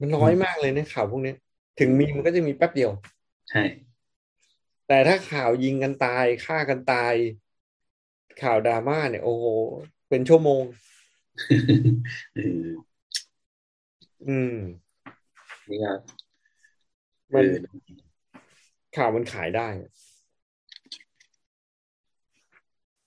[0.00, 1.36] มันน้อยมากเลยนะข่าวพวกเนี้ย
[1.78, 2.90] ถึงมีมันก็จะมีแป๊บเดียว
[3.50, 3.62] ใช่
[4.88, 7.14] แต่ถ้าข่าวยิงกันตายฆ่ากันตาย
[8.42, 9.44] ข่าวดราม่าเนี่ย โอ้โห
[10.08, 10.62] เป็นชั่วโมง
[12.34, 12.66] เออ
[14.28, 14.54] อืม
[15.68, 15.92] นี่ก็
[17.34, 17.56] มันเออ
[18.96, 19.68] ข่าวมันขายได้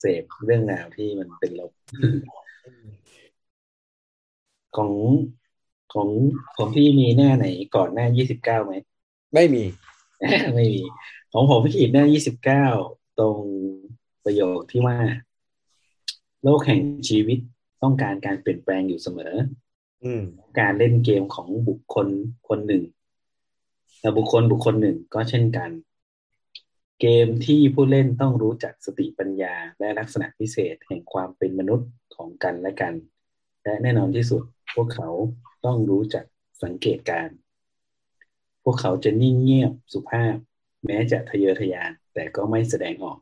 [0.00, 1.72] เสพเรื่องราวที่มันเป็นลบ
[4.76, 4.92] ของ
[5.92, 6.08] ของ
[6.56, 7.46] ของพี่มีหน้าไหน
[7.76, 8.74] ก่อนหน้ายี่สิบเก้าไหม
[9.34, 9.64] ไม่มี
[10.54, 10.82] ไม่มี
[11.32, 12.66] ของผมขีดหน้ายี่สิบเก้า
[13.18, 13.38] ตรง
[14.24, 14.96] ประโยคที่ว่า
[16.42, 17.38] โลกแห่งชีวิต
[17.82, 19.32] ต้องการการเปลี่ยนแปลงอยู่เสมอ
[20.04, 20.22] อืม
[20.60, 22.06] การเล่นเกมของบุคคล
[22.48, 22.82] คนหนึ่ง
[24.00, 25.70] และบุคคลบุคคลหนึ่งก็เช่นกัน
[27.00, 32.94] เกมที่ผู้เล่นต้องรู้จักสติปัญญา และลักษณะพิเศษแห่งความเป็นมนุษย์ของกันและกัน
[33.62, 34.42] และแน่นอนที่สุด
[34.74, 35.10] พวกเขา
[35.64, 36.24] ต้องรู้จัก
[36.62, 37.36] สังเกตการณ์
[38.64, 40.36] พวกเขาจะนิ่งเงียบสุภาพ
[40.86, 43.18] แม้จะทะเยอทะยาน แต่ก็ไม่แสดงออก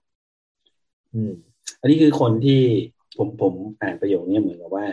[1.13, 1.33] อืม
[1.81, 2.61] อันนี้คือคนที่
[3.17, 4.87] ผมผมอ่านประโยคนี้เหมือนกับว่า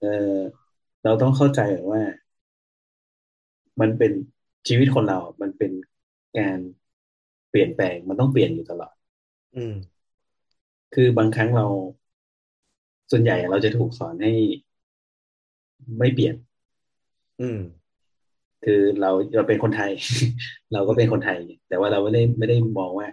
[0.00, 0.36] เออ
[1.04, 1.60] เราต้องเข้าใจ
[1.90, 2.02] ว่า
[3.80, 4.12] มันเป็น
[4.68, 5.72] ชีวิตคนเรา มันเป็น
[6.38, 6.58] การ
[7.50, 8.94] เปลี่ยนแปลงมันต้องเปลี่ยนอยู่ตลอด
[9.56, 9.74] อืม
[10.94, 11.66] คือบางครั้งเรา
[13.10, 14.32] ส่วนใหญ่เราจะถูกสอนให้
[15.98, 16.34] ไม่เปลี่ยน
[17.40, 17.58] อืม
[18.64, 19.92] คือเราเราเป็นคนไทย
[20.72, 21.38] เราก็เป็นคนไทย
[21.68, 23.08] แต่ว่าเราไม่ได้ไม่ได้มองว่า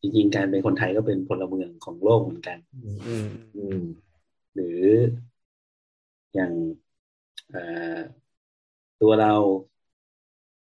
[0.00, 3.26] จริงๆการเป็นคนไทยก็เป็นพลเมืองของโลกเหมือนกัน อืม อืม
[3.56, 3.80] อืม
[4.54, 4.80] หรือ
[6.34, 6.52] อย่าง
[7.50, 7.62] เอ่
[7.94, 7.96] อ
[9.00, 9.32] ตัวเรา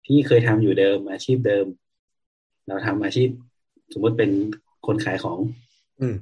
[0.07, 1.67] ที่เคยทำอยู่เดิมอาชีพเดิม
[2.69, 3.29] เราทำอาชีพ
[3.93, 4.31] สมมติเป็น
[4.87, 5.39] คนขายของ
[6.01, 6.17] อืม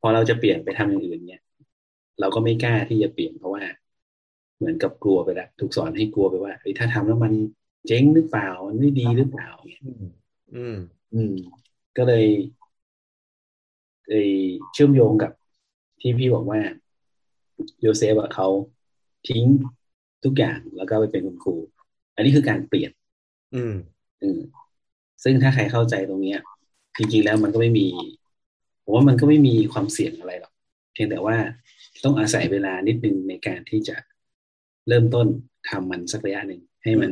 [0.00, 1.42] พอเราจะเปลี่ยนไปทำอย่างอื่นเนี่ย
[2.20, 3.62] เราก็ไม่กล้าที่จะเปลี่ยนเพราะว่า
[4.58, 7.32] เหมือนกับกลัวไปแล้วถูกสอนให้กลัวไปว่าเฮ้ยถ้าทำแล้วมัน
[7.86, 10.06] เจ๊งหรือเปล่ามันไม่ดีหรือเปล่าเนี่ยอืม
[10.54, 10.76] อืม
[11.14, 11.34] อืม
[11.96, 12.24] ก็เลย
[14.08, 14.30] เอย
[14.72, 15.32] เชื่อมโยงกับ
[16.00, 16.60] ที่พี่บอกว่า
[17.80, 18.48] โยเซฟอะเขา
[19.28, 19.44] ทิ้ง
[20.24, 21.54] ทุกอย่างแล้วก็ไปเป็นคุณครู
[22.14, 22.90] อันนี้คือการเปลี่ยน
[23.54, 23.74] อืม
[24.22, 24.40] อืม
[25.24, 26.40] ซึ่งถ้าใครเข้าใจตรงเนี้ย
[26.96, 27.86] จริงๆแล้วมันก็ไม่มี
[28.84, 30.52] ผมว่ามันก็ไม่มีความเสี่ยงอะไรหรอก
[30.92, 31.36] เพียงแต่ว่า
[32.04, 33.96] ต้องอาศัยเวลานิดนึงในการที่จะ
[34.88, 35.26] เริ่มต้น
[35.68, 37.10] ทำมันสักระยะหนึ่งให้มัน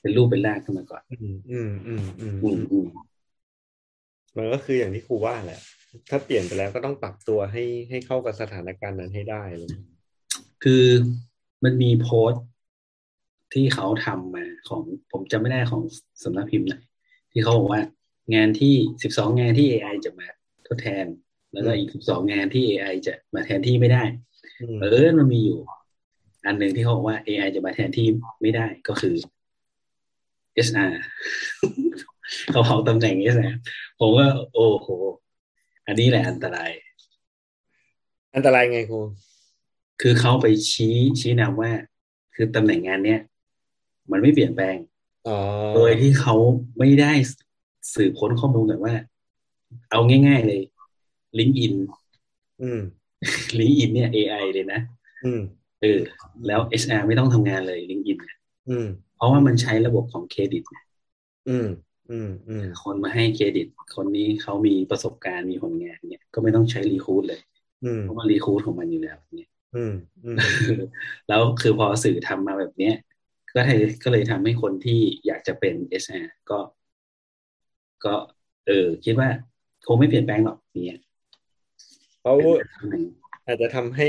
[0.00, 2.86] เป็นรูปเป็นร่างขึ้นมาก่อนอืมอืมอืมอืมอืมอืม
[4.36, 5.60] มันก็คืออย่างที่ครูว่าแหละ
[6.10, 9.70] ถ้าเปลี่ยนไปแล้วก็ต้องปรับตัวให้ให้เข้ากับสถานการณ์นั้นให้ได้เลย
[10.64, 10.84] คือ
[11.64, 12.44] มันมีโพสต์
[13.54, 15.82] ที่เขาทำมาของผมจำไม่ได้ของ
[16.22, 16.74] สำนักพิมพ์ไหน
[17.32, 17.82] ที่เขาบอกว่า
[18.34, 20.26] งานที่สิบสองงานที่ AI จะมา
[20.66, 21.06] ทดแทน
[21.52, 24.02] แล้วก็อีกสิบสองงานที่ AI จะมาแทนที่ไม่ได้
[24.60, 25.58] อืมเออมันมีอยู่
[26.46, 28.06] อันหนึ่งที่เขาบอกว่า AI จะมาแทนที่
[28.42, 29.14] ไม่ได้ก็คือ
[30.66, 30.90] SR
[32.50, 33.54] เขาเผาตำแหน่ง SR
[34.00, 34.88] ผมว่า โอ้โห
[35.86, 36.70] อันนี้แหละอันตราย
[38.34, 39.00] อันตรายไงครู
[40.02, 41.72] คือเขาไปชี้ชี้นำว่า
[42.34, 43.20] คือตำแหน่งงานเนี้ย
[44.10, 44.97] มันไม่เปลี่ยนแปลงอ๋อ
[45.74, 46.34] โดยที่เขา
[46.78, 47.12] ไม่ได้
[47.94, 48.94] สืบค้นข้อมูลแบบว่า
[49.90, 50.60] เอาง่าย ๆ เลย
[51.38, 51.74] ลิงก์อิน
[52.62, 52.80] อืม
[53.58, 54.80] ลิงก์อินเนี่ย AI เลยนะ
[55.24, 55.40] อืม
[55.82, 56.00] เออ
[56.46, 58.18] แล้ว HR ไม่ต้องทำงานเลยลิงก์อิน
[58.68, 60.62] อืมเพราะว่ามันใช้ระบบของเครดิต
[61.48, 61.68] อืม
[62.10, 63.66] อืมอืมคนมาให้เครดิต
[63.96, 67.40] คนนี้เขามีประสบการณ์มีผลงานเนี่ย ก็ไม่ต้องใช้รีคูดเลย
[67.84, 69.92] อืมเพราะว่ารีคูดของมันอยู่แล้วเนี่ยอืม
[70.24, 70.36] อืม
[71.28, 72.94] แล้วคือพอสื่อทำมาแบบเนี้ย
[73.54, 76.58] ก็เลยก็เลยทำให้คนที่อยากจะเป็น SR ก็
[78.04, 78.14] ก็
[78.66, 79.28] เออคิดว่า
[79.86, 81.00] คงไม่เปลี่ยนแปลงหรอกเนี่ย
[82.20, 82.96] เขาเป็นทางไหน
[83.46, 84.08] อาจจะทำให้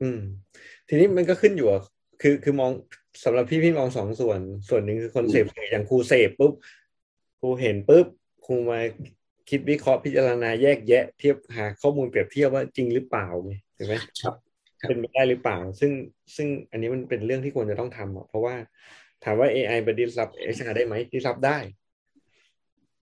[0.00, 0.20] อืม
[0.88, 1.82] ทีนี้มันก็ขึ้นอยู่อะ
[2.22, 2.70] คือคือมอง
[3.24, 6.52] สำหรับพี่พี่มองสองส่วน ส่วนหนึ่งคือคนเสพสื่ออย่างครูเสพปุ๊บ
[7.40, 8.06] ครูเห็นปุ๊บ
[8.46, 8.80] ครูมา
[9.50, 14.34] คิดวิเคราะห์พิจารณาแยกแยะเทียบหาข้อมูลเปรียบเทียบว่าจริงหรือเปล่าไงถูกไหมครับครับ
[14.88, 15.92] เป็นไปได้หรือเปล่า ซึ่ง
[16.36, 18.54] ซึ่งอันนี้มันเป็นเรื่องที่ควรจะต้องทำอะเพราะว่า
[19.24, 21.58] ถามว่า AI ไปดิสรับ HR ได้ไหมดิสรับได้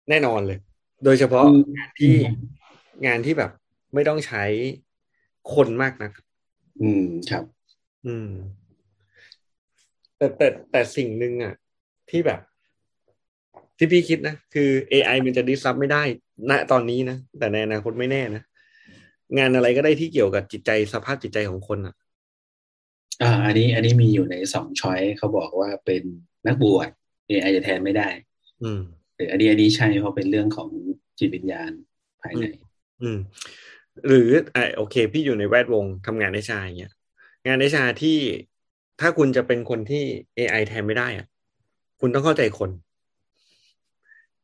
[0.08, 0.58] แน่นอนเลย
[1.04, 1.44] โดยเฉพาะ
[1.76, 2.14] งานที่
[3.06, 3.50] งานที่แบบ
[3.94, 4.44] ไม่ต้องใช้
[5.54, 6.12] คนมากนัก
[6.82, 7.44] อืมครับ
[8.06, 8.30] อืม
[10.16, 11.54] แต่แต่แต่สิ่งหนึ่งอะ
[12.10, 12.40] ที่แบบ
[13.78, 16.02] ที่พี่คิดนะ คือ AI มันจะดิสรับไม่ได้
[16.50, 18.42] ณตอนนี้นะ แต่ในอนาคตไม่แน่นะ
[19.38, 21.94] งานอะไรก็ได้ที่เกี่ยวกับจิตใจสภาพจิตใจของคนอะ
[23.22, 26.02] อ่า อันนี้อันนี้มีอยู่ในสองช้อยเขาบอกว่าเป็น
[26.46, 26.88] นักบวช
[27.28, 28.08] AI จะแทนไม่ได้
[28.62, 28.80] อืม
[29.16, 30.68] เอออันนี้อันนี้ใช่เพราะเป็นเรื่องของ
[31.18, 31.70] จิตวิญญาณ
[32.22, 32.44] ภายใน
[33.02, 33.18] อืม
[34.06, 36.92] หรืออะโอเค พี่อยู่ในแวดวงทำงานในชาอย่างเงี้ย
[37.46, 38.18] งานในชาที่
[39.00, 40.04] ถ้าคุณจะเป็นคนที่
[40.36, 41.26] AI แทนไม่ได้อะ
[42.00, 42.70] คุณต้องเข้าใจคน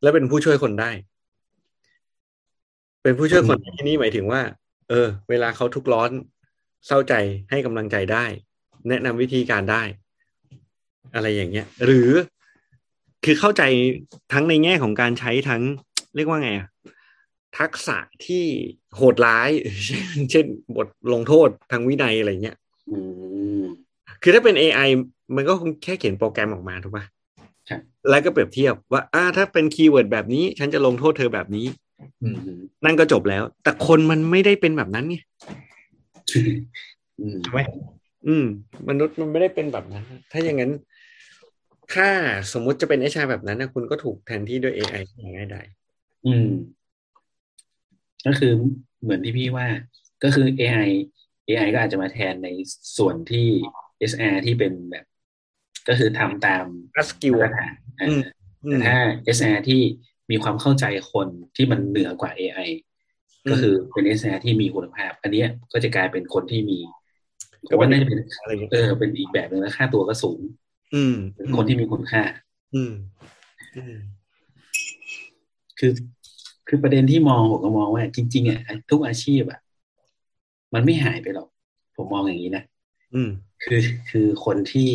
[0.02, 0.90] และเป็นผู้ช่วยคนได้
[3.02, 4.40] เป็นผู้ช่วยคนในที่นี้หมายถึงว่า
[4.88, 6.10] เออ เวลาเขาทุกข์ร้อน
[6.86, 7.14] เศร้าใจ
[7.50, 8.24] ให้กำลังใจได้
[8.88, 9.82] แนะนำวิธีการได้
[11.14, 12.10] อะไรอย่างเงี้ย หรือ
[13.24, 13.62] คือเข้าใจ
[14.32, 15.62] ทั้งในแง่ของการใช้ทั้ง
[16.16, 16.68] เรียกว่าไงอะ
[17.58, 18.44] ทักษะที่
[18.96, 19.50] โหดร้าย
[19.84, 22.56] เช่นเช่นบทลงโทษทางวินัยอะไรเงี้ย
[22.90, 22.98] อื
[23.60, 23.62] ม
[24.22, 24.88] คือถ้าเป็น AI
[25.36, 27.04] มันก็คงแค่เขียนโปรแกรมออกมาถูกปะ
[27.70, 27.80] ครับ
[28.10, 31.87] แล้วก็เปรียบเทียบว่าอ่าถ้าเป็น keyword แบบนี้ ฉันจะลงโทษเธอแบบนี้อืม
[32.84, 35.16] นั่นก็จบแล้ว แต่คนมันไม่ได้เป็นแบบนั้นไง
[37.20, 37.60] อืมถูกไหม
[38.26, 38.46] อืม
[38.88, 40.72] มนุษย์มันไม่ได้เป็นแบบนั้น ถ้าอย่างนั้น
[41.94, 42.08] ถ้า
[42.52, 45.66] สมมุติจะเป็นเอชาแบบนั้นนะคุณก็ถูกแทนที่ด้วย AI อย่างง่ายดาย
[46.26, 46.48] อืม
[48.26, 48.52] ก็คือ
[49.02, 49.66] เหมือนที่พี่ว่า
[50.22, 50.90] ก็คือ AI
[51.48, 52.48] AI ก็อาจจะมาแทนใน
[52.96, 53.46] ส่วนที่
[54.10, 55.04] SR ที่เป็นแบบ
[55.88, 56.64] ก็คือทำตาม
[56.96, 58.22] อัสกิลมาตรฐานเออ
[58.64, 58.98] อืแต่มถ้า
[59.36, 59.82] SR ที่
[60.30, 62.68] มีความเข้าใจคนที่มันเหนือกว่า AI
[63.50, 66.78] ก็คือเป็น SR ที่มีคุณภาพ อันเนี้ยก็จะกลายเป็นคนที่มี
[67.68, 70.40] ก็ก็เป็นว่าน่าจะเป็นอะไรเงี้ยเออเป็นอีกแบบหนึ่งแล้วค่าตัวก็สูง
[70.94, 72.22] อืมเป็นคนที่มีคุณค่า
[72.74, 72.92] อืม
[73.76, 73.96] อืม
[75.78, 75.92] คือ
[76.68, 78.60] คือประเด็นที่มองผมก็มองว่า จริงๆอะ
[78.90, 79.60] ทุกอาชีพอะ
[80.74, 81.48] มันไม่หายไปหรอก
[81.96, 82.64] ผมมองอย่างนี้นะ
[83.14, 83.30] อืม
[83.62, 84.90] คือคือคนที่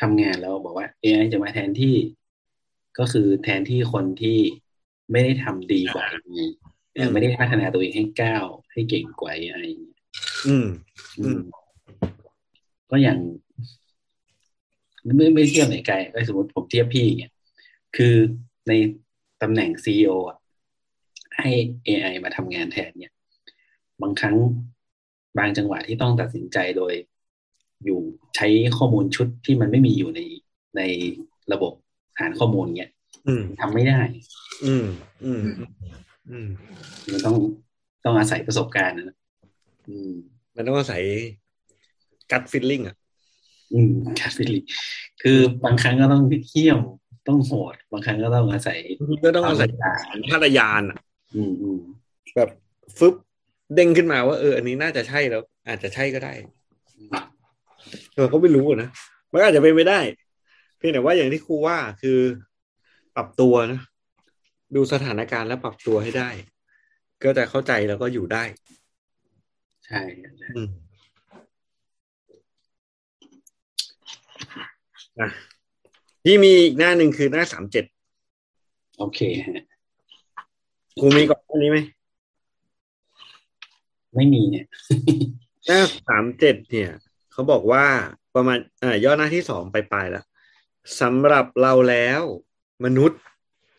[0.00, 1.96] ทำงานแล้วบอกว่า AI จะมาแทนที่
[2.98, 4.38] ก็คือแทนที่คนที่
[5.12, 6.46] ไม่ได้ทำดีกว่า AI
[6.94, 9.96] เออไม่ได้พัฒนาตัวเองให้ก้าวให้เก่งกว่า AI เนี่ย
[10.46, 10.66] อืม
[11.18, 11.40] อืม
[12.90, 13.18] ก็อย่าง
[15.16, 17.30] ไม่ไม่เทียบไหนไกลก็สมมติผมเทียบพี่เนี่ย
[17.96, 18.14] คือ
[18.68, 18.72] ใน
[19.42, 20.38] ตำแหน่งซีออะ
[21.38, 21.50] ให้
[21.86, 23.12] AI มาทำงานแทนเนี่ย
[24.02, 24.36] บางครั้ง
[25.38, 26.94] บางจังหวะที่ต้องตัดสินใจโดย
[27.84, 28.00] อยู่
[28.36, 28.46] ใช้
[28.76, 30.20] ข้อมูลชุดที่มันไม่มีอยู่ใน
[30.76, 30.82] ใน
[31.52, 31.72] ระบบ
[32.18, 33.01] ฐานข้อมูลเนี่ยอืม
[33.60, 34.00] ทำไม่ได้
[34.64, 34.86] อืม
[35.24, 35.42] อืม
[36.30, 36.48] อืม
[37.10, 37.36] มันต้อง
[38.04, 39.16] ต้องอาศัยประสบการณ์นะ
[39.88, 40.12] อืม
[40.56, 41.02] มันต้องอาศัย
[42.32, 42.96] กัดฟิลลิ่งอะ
[43.72, 44.60] อืมครับพี่ลิ
[45.22, 46.78] คือบางครั้งก็ต้องเขี้ยม
[47.28, 48.78] ต้องโหด บางครั้งก็ต้องอาศัย
[49.24, 50.98] ก็ต้องอาศัยความสัญชาตญาณอะ
[51.34, 51.78] อืมอืม
[52.36, 52.48] แบบ
[52.98, 53.14] ฟึบ
[53.74, 56.32] เด้งขึ้นมาว่าเอออันนี้น่าจะใช่แล้ว อาจจะใช่ก็ได้
[58.16, 58.88] เราก็ไม่รู้อะนะ
[59.32, 60.00] มันอาจจะเป็นไปได้
[60.78, 62.18] เพียงแต่ว่าอย่างที่ครูว่าคือ
[63.16, 63.80] ปรับตัวนะ
[64.74, 66.30] ดูสถานการณ์แล้วปรับตัวให้ได้
[67.22, 68.44] ก็จะเข้าใจแล้วก็อยู่ได้
[69.86, 70.00] ใช่
[70.38, 70.70] ใช่อืม
[75.20, 75.28] อะ
[76.24, 77.84] ที่มีอีกหน้าหนึ่งคือหน้าสามเจ็ด
[78.98, 79.62] โอเคฮะ
[81.00, 81.78] ครูมีก่อนอันนี้ไหม
[84.14, 84.66] ไม่มีเนี่ย
[85.66, 86.90] หน้าสามเจ็ดเนี่ย
[87.32, 87.84] เขาบอกว่า
[88.34, 90.24] ประมาณอ่าย่อหน้าที่สองไปปลายแล้ว
[91.00, 92.22] สำหรับเราแล้ว
[92.84, 93.20] มนุษย์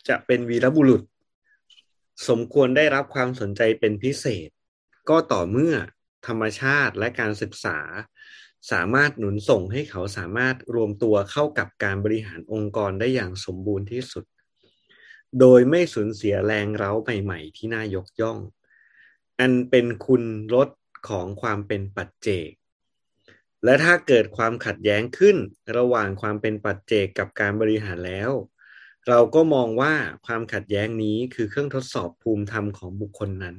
[0.08, 1.02] จะเป็นวีรบุรุษ
[2.28, 4.48] สมควรได้รับความสนใจเป็นพิเศษ
[5.08, 5.74] ก็ต่อเมื่อ
[6.26, 7.78] ธรรมชาติและการศึกษา
[8.72, 14.24] สามารถหนุนส่งให้เขาสามารถรวมตัวเข้ากับการบริหารองค์กรได้อย่างสมบูรณ์ที่สุด
[15.40, 16.92] โดยไม่สูญเสียแรงเร้า
[17.22, 18.38] ใหม่ๆที่น่ายกย่อง
[19.40, 20.22] อันเป็นคุณ
[20.54, 20.68] ลด
[21.08, 22.50] ของความเป็นปัจเจก
[23.64, 25.36] และถ้าเกิดความขัดแย้งขึ้น
[25.76, 28.30] ระหว่างความเป็นปัจเจกกับการบริหารแล้ว
[29.08, 29.92] เราก็มองว่า
[30.26, 33.56] ความขัดแย้งนี้คือเครื่องทดสอบภูมิธรรมของบุคคลนั้น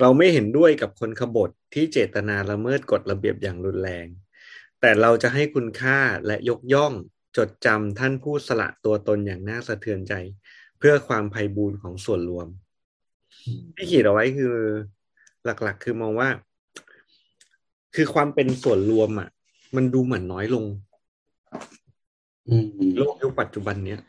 [0.00, 4.06] เราไม่เห็นด้วยกับคนขบฏที่เจตนาละเมิดกฎระเบียบอย่างรุนแรง
[4.80, 6.92] แต่เราจะให้คุณค่าและยกย่อง
[7.36, 10.14] จดจำท่านผู้สละตัวตนอย่างน่าสะเทือนใจ
[10.78, 12.46] เพื่อความไพบูรณ์ของส่วนรวม
[13.74, 14.54] ที่ขีดเอาไว้คือ
[15.44, 16.28] หลักๆ คือมองว่า
[17.94, 19.28] คือความเป็นส่วนรวมอะ
[19.76, 20.64] มันดูเหมือนน้อยลง
[22.48, 22.66] อืม
[22.98, 24.00] โลกยุคปัจจุบันเนี้ย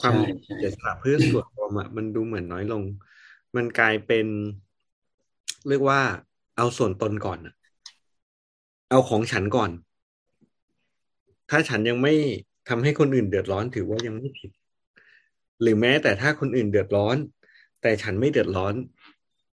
[0.00, 2.82] ความใช่ใช่เสียสละเพื่อส่วนรวมอะมันดูเหมือนน้อยลง
[3.56, 4.26] มันกลายเป็น
[5.68, 6.00] เรียกว่า
[6.56, 7.54] เอาส่วนตนก่อนอะ
[8.90, 9.70] เอาของฉันก่อน
[11.50, 12.14] ถ้าฉันยังไม่
[12.68, 14.50] ทำให้คนอื่นเดือดร้อนถือว่ายังไม่ผิด
[15.62, 17.16] หรือแม้แต่ถ้าคนอื่นเดือดร้อน
[17.82, 18.74] แต่ฉันไม่เดือดร้อน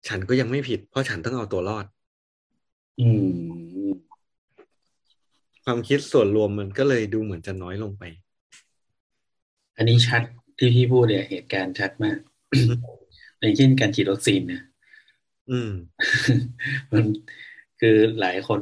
[0.09, 1.87] ฉันก็ยังไม่ผิด เพราะฉันต้องเอาตัวรอด
[3.01, 3.55] อืม
[5.64, 8.05] ความคิดส่วนรวมมันก็เลยดูเหมือนจะน้อยลงไป
[9.77, 10.22] อันนี้ชัด
[10.59, 12.18] ที่พี่พูดเนี่ยเหตุการณ์ชัดมาก
[13.41, 14.62] อย่างเช่นการฉีดวัคซีนเนี่ย
[15.51, 15.70] อืม
[16.93, 17.05] มัน
[17.81, 18.61] คือหลายคน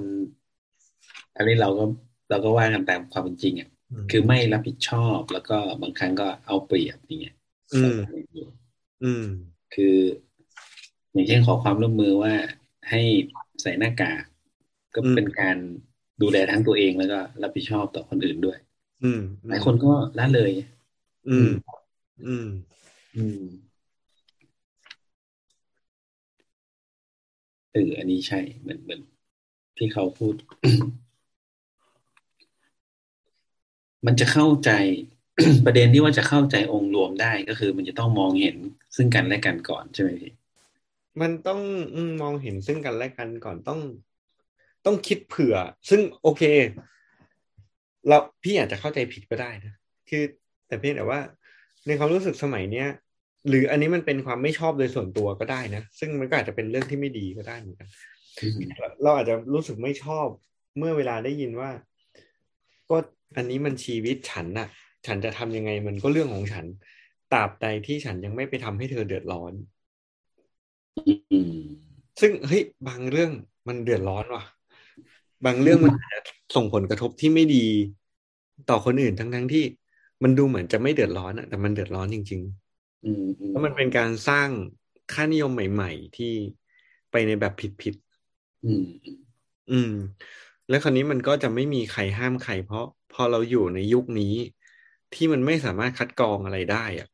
[1.37, 1.85] อันนี้เราก็
[2.31, 3.69] เราก็ว่ากันตามความเป็นจริงอะ
[4.11, 7.37] คือไม่รับผิดชอบแล้วก็บางครั้งก็เอาเปรียบอย่างเงี้ย
[7.75, 7.99] อืม
[9.05, 9.25] อืม
[9.75, 9.97] คือ
[11.13, 12.35] อย่างเช่นขอความร่วมมือว่า
[12.91, 13.01] ให้
[13.63, 14.23] ใส่หน้ากาก
[14.95, 15.57] ก็อืมเป็นการ
[16.23, 18.59] ดูแลทั้งตัวเองแล้วก็รับผิดชอบต่อคนอื่นด้วย
[19.05, 20.53] อืมหลายคนก็ละเลย
[21.29, 21.49] อืม
[22.27, 22.47] อืม
[23.17, 23.39] อืม
[27.73, 29.01] เอออันนี้ใช่เหมือนเหมือน
[29.77, 30.35] ที่เขาพูด
[34.07, 34.71] มันจะเข้าใจ
[35.67, 38.57] ประเด็นที่ว่าจะเข้าใจองค์รวมได้ก็คือ มันจะต้องมองเห็น
[38.97, 40.33] ซึ่งกันและกันก่อนใช่ไหมพี่
[41.21, 41.61] มันต้อง
[41.95, 43.81] อมมองเห็นซึ่งกันและกันก่อนต้อง
[44.87, 45.57] ต้องคิดเผื่อ
[45.91, 46.43] ซึ่งโอเค
[48.09, 49.75] เราพี่อาจจะเข้าใจผิดก็ได้นะ
[50.09, 50.23] คือ
[50.73, 51.21] แต่เพียงแต่ว่า
[51.87, 52.89] ในความรู้สึกสมัยเนี้ย
[53.49, 57.89] หรืออันนี้มันเป็นความไม่ชอบโดยส่วนตัวก็ได้นะ ซึ่งมันก็อาจจะเป็นเรื่องที่ไม่ดีก็ได้เหมือนกัน
[59.03, 60.27] เราอาจจะรู้สึกไม่ชอบ
[60.79, 61.71] เมื่อเวลาได้ยินว่า
[62.91, 62.97] ก็
[63.37, 64.69] อันนี้มันชีวิตฉันน่ะ
[65.07, 66.65] ฉันจะทำยังไงมันก็เรื่องของฉัน
[67.33, 69.53] ตราบใดที่ฉันยังไม่ไปทำให้เธอเดือดร้อน
[72.21, 73.31] ซึ่งเฮ้ยบางเรื่อง
[73.69, 74.45] มันเดือดร้อนว่ะ
[75.47, 75.93] บางเรื่องมัน
[76.57, 77.67] ส่งผลกระทบที่ไม่ดี
[78.71, 79.65] ต่อคนอื่นทั้งทั้งที่
[80.23, 82.43] มันดูเหมือนจะไม่เดือดร้อนอะแต่มันเดือดร้อนจริง
[83.05, 84.51] อืมอืๆมแล้วมันเป็นการสร้าง
[85.13, 86.33] ค่านิยมใหม่ ๆ ที่
[87.11, 89.17] ไปในแบบผิดๆอืมอืม
[89.71, 89.91] อืม
[90.69, 94.35] แล้วคราวนี้มันก็จะไม่มีใครห้ามใคร เพราะพอเราอยู่ในยุคนี้
[95.13, 97.09] ที่มันไม่สามารถคัดกรองอะไรได้อะ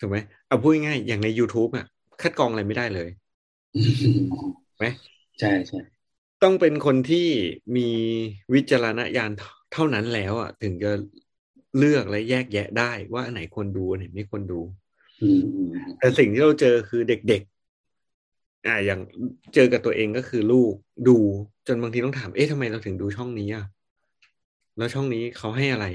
[0.00, 1.86] ถูกไหมเอาพูดง่ายๆอย่างใน YouTube อะ
[2.22, 3.08] คัดกรองอะไรไม่ได้เลย
[3.74, 3.80] อื
[4.16, 4.18] ม
[4.78, 4.84] ไหม
[5.40, 5.78] ใช่ใช่
[6.42, 7.26] ต้องเป็นคนที่
[7.76, 7.88] มี
[8.54, 9.30] วิจารณญาณ
[9.72, 10.90] เท่านั้นแล้วอะ ถึงจะ
[11.78, 14.60] เลือกและแยกแยะได้ว่าอันไหนควรดูอันไหนไม่ควรดู
[15.22, 19.00] อืมอืมแต่สิ่งที่เราเจอคือเด็กๆอ่าอย่าง
[19.54, 20.74] เจอกับตัวเองก็คือลูก
[21.08, 21.16] ดู
[21.66, 23.64] จนบางทีต้องถาม เอ๊ะทำไมเราถึงดูช่องนี้อะ
[24.78, 25.86] แล้วช่องนี้เขาให้อะไร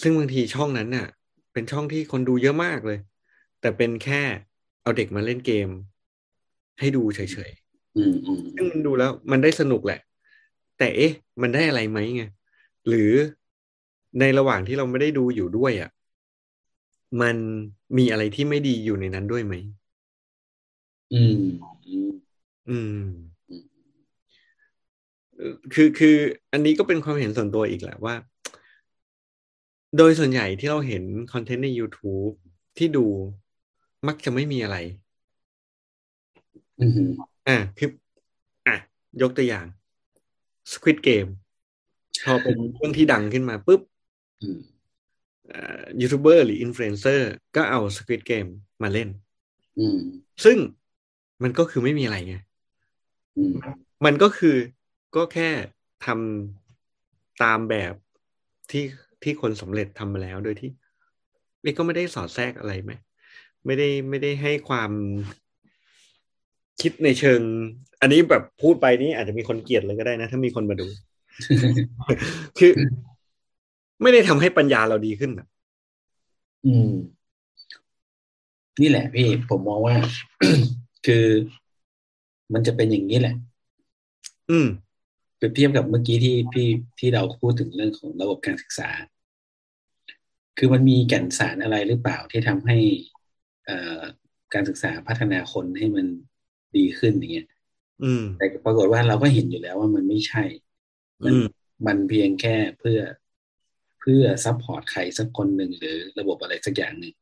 [0.00, 1.06] ซึ่งบางทีช่องนั้นน่ะ
[1.52, 2.98] เป็นช่องที่คนดูเยอะมากเลย
[3.60, 4.22] แต่เป็นแค่
[4.82, 5.68] เอาเด็กมาเล่นเกม
[6.80, 7.52] ให้ดูเฉย
[7.96, 10.00] อืมอืมๆซึ่งมันดูแล้ว มันได้สนุกแหละ
[10.78, 11.12] แต่เอ๊ะ
[11.42, 12.22] มันได้อะไรไหมไง
[12.88, 13.12] หรือ
[14.18, 15.90] ในระหว่างที่เราไม่ได้ดูอยู่ด้วยอะ
[17.20, 17.36] มัน
[17.96, 19.54] มีอะไรที่ไม่ดีอยู่ในนั้นด้วยไหม
[21.12, 21.32] อืม
[21.86, 22.08] อืม
[22.68, 22.90] อืม
[25.36, 26.16] เอ่อคือคือ
[26.52, 28.14] อันนี้ก็เป็นความเห็นส่วนตัวอีกแหละว่า
[29.96, 32.32] โดยส่วนใหญ่ที่เราเห็น content ใน YouTube
[32.76, 33.06] ที่ดู
[34.06, 34.76] มักจะไม่มีอะไร
[36.78, 36.98] อืม
[37.48, 37.88] อะคือ
[38.66, 38.76] อะ
[39.20, 39.66] ยกตัวอย่าง
[40.72, 41.30] Squid Game
[42.24, 43.89] พอเป็นเรื่องที่ดังขึ้นมาปุ๊บอืมอ่า
[46.00, 48.50] ยูทูบเบอร์หรืออินฟลูเอนเซอร์ก็เอา Squid Game
[48.82, 49.08] มาเล่น
[49.78, 49.98] อืม
[50.44, 50.58] ซึ่ง
[51.42, 52.36] มันก็คือไม่มีอะไรไง
[53.36, 53.52] อืม
[54.04, 54.56] มันก็คือ
[55.16, 55.50] ก็แค่
[56.06, 57.94] ทำตามแบบ
[58.70, 58.84] ที่
[59.22, 60.70] ที่คนสำเร็จทำมาแล้วโดยที่
[61.64, 62.92] นี่ก็ไม่ได้สอดแทรกอะไรไหม
[63.66, 64.90] ไม่ได้ไม่ได้ให้ความ
[66.80, 67.40] คิดในเชิง
[68.00, 70.86] อันนี้แบบพูดไปนี่อาจจะมีคนเกลียดเลยก็ได้นะ ถ้ามีคนมาดู
[72.58, 72.72] คือ
[74.02, 75.46] ไม่ได้ทำให้ปัญญาเราดีขึ้นอะ
[76.66, 76.92] อืม
[78.80, 79.96] นี่แหละพี่ผมมองว่า
[81.06, 81.26] คือ
[82.52, 83.34] มันจะเป็นอย่างนี้แหละ
[84.50, 84.68] อืม
[85.36, 88.90] เปรียบเทียบกับเมื่อกี้ที่พี่ที่เราพูดถึงเรื่องของระบบการศึกษา
[90.58, 92.78] คือมันมีแก่นสารอะไรหรือเปล่าที่ทำให้
[93.64, 94.00] เอ่อ
[94.54, 96.06] การศึกษาพัฒนาคนให้มัน
[96.76, 97.48] ดีขึ้นอย่างเงี้ย
[98.04, 100.44] อืมแต่ปรากฏว่าเราก็เห็นอยู่แล้วว่ามันไม่ใช่
[101.24, 101.46] มันอืม
[101.86, 103.00] มันเพียงแค่เพื่อ
[104.00, 107.14] เพื่อ support ใครสักคนหนึ่งหรือระบบอะไรสักอย่างหนึ่ง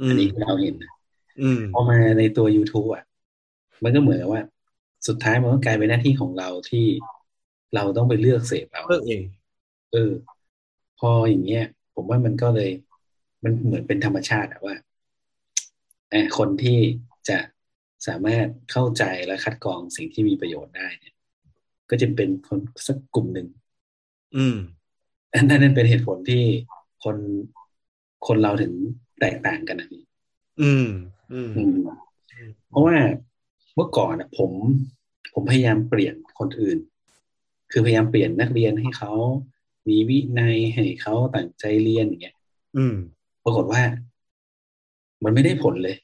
[0.00, 0.92] อืมอันนี้เราเห็นนะ
[1.40, 3.04] อืมพอมาในตัว YouTube อะ
[3.84, 4.42] มันก็เหมือนกับว่า
[5.08, 6.86] สุดท้ายมันก็กลายเป็นหน้าที่ของเราที่
[7.74, 9.22] เราต้องไปเลือกเสพเอาเลือกเอง
[9.92, 10.12] เออ
[10.98, 11.64] พออย่างเงี้ย
[11.94, 12.70] ผมว่ามันก็เลย
[13.44, 14.76] มันเหมือนเป็นธรรมชาติอะว่า
[16.10, 16.78] เออคนที่
[17.28, 17.38] จะ
[18.06, 21.14] สามารถเข้าใจและคัดกรองสิ่งที่มีประโยชน์ได้เนี่ย
[21.90, 23.48] ก็จะเป็นคนสักกลุ่มหนึ่ง
[24.36, 24.56] อืม
[25.34, 26.42] อันนั้นเป็นเหตุผลที่
[27.04, 27.16] คน
[28.26, 28.72] คนเราถึง
[29.20, 30.02] แตกต่างกันนะพี่
[30.62, 30.88] อืม
[31.32, 31.76] อืมอืม
[32.68, 32.96] เพราะว่า
[33.74, 34.50] เมื่อก่อนอะผม
[35.34, 36.78] ผมพยายามเปลี่ยนคนอื่น
[37.70, 39.12] คือพยายามเปลี่ยนนักเรียนให้เขา
[39.88, 42.36] มีวินัยให้เขาตั้งใจเรียนอย่างเงี้ย
[42.76, 42.94] อืม
[43.44, 43.82] ปรากฏว่า
[45.24, 45.96] มันไม่ได้ผลเลย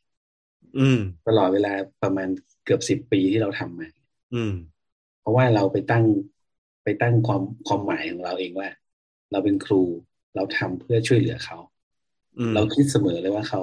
[0.78, 0.98] อืม
[1.28, 1.72] ตลอดเวลา
[2.02, 2.28] ประมาณ
[2.64, 3.88] เกือบสิบปีที่เราทำมา
[4.34, 4.52] อืม
[5.20, 6.04] เพราะว่าเราไปตั้ง
[6.84, 8.68] ไปตั้งความความหมายของเราเองว่า
[9.32, 9.82] เราเป็นครู
[10.34, 11.58] เราทำเพื่อช่วยเหลือเขา
[12.38, 13.62] อืมเราคิดเสมอเลยว่าเขา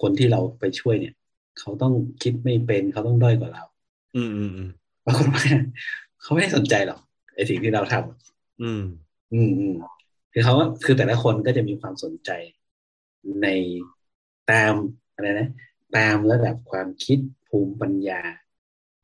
[0.00, 1.14] คนที่เราไปช่วยเนี่ย
[1.58, 3.64] เขาต้องคิดไม่เป็นเขาต้องด้อยกว่าเรา
[4.16, 4.70] อืมอืมอืม
[5.04, 5.42] ปรากฏว่า
[6.22, 7.00] เขาไม่ได้สนใจหรอก
[7.34, 8.82] ไอ้สิ่งที่เราทำอืม
[9.32, 9.74] อืมอืม
[10.32, 10.54] คือเขา
[10.84, 12.30] คือแต่ละคนก็จะมีความสนใจ
[13.42, 13.48] ใน
[14.50, 14.74] ตาม
[15.14, 15.48] อะไรนะ
[15.96, 17.18] ตามระดับความคิด
[17.48, 18.20] ภูมิปัญญา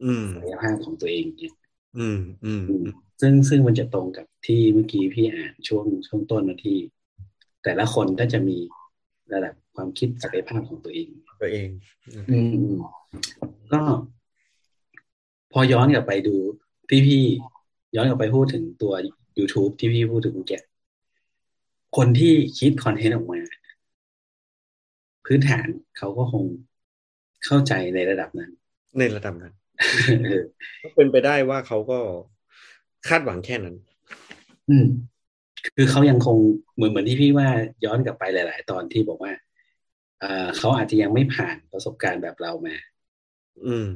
[0.05, 1.55] อืมศักยภาพของตัวเองเนี่ย
[1.99, 2.87] อืมอืมอืม
[3.21, 6.77] ซึ่งซึ่งมันจะตรงกับที่เมื่อกี้พี่อ่านช่วงช่วงต้นนะที่
[7.65, 8.59] แต่ละคนก็จะมี
[9.33, 11.09] ระดับความคิดศักยภาพของตัวเอง
[11.41, 11.69] ตัวเอง
[12.31, 12.77] อืมอืม
[13.73, 13.83] ก็
[15.53, 16.37] พอย้อนกลับไปดู
[16.89, 17.23] ที่พี่
[17.97, 18.93] ย้อนกลับไปพูดถึงตัว
[19.39, 20.61] YouTube ที่พี่พูดถึงเมื่อกี้
[21.97, 23.41] คนที่คิดคอนเทนต์ออกมา
[25.27, 25.67] พื้นฐาน
[25.99, 26.45] เขาก็คง
[27.45, 28.51] เข้าใจในระดับนั้น
[28.99, 29.66] ในระดับนั้นเออ
[30.83, 31.99] ก็เป็นไปได้ว่าเขาก็
[33.09, 33.77] คาดหวังแค่นั้น
[34.71, 34.87] อืม
[35.77, 36.37] คือเขายังคง
[36.75, 37.49] เหมือนเหมือนที่พี่ว่า
[37.85, 39.33] ย้อนกลับไปหลาย ๆ ตอนที่บอกว่า
[40.21, 42.77] เอ่อเขาอาจจะยังไม่ผ่านประสบการณ์แบบเรามา
[43.67, 43.89] อืม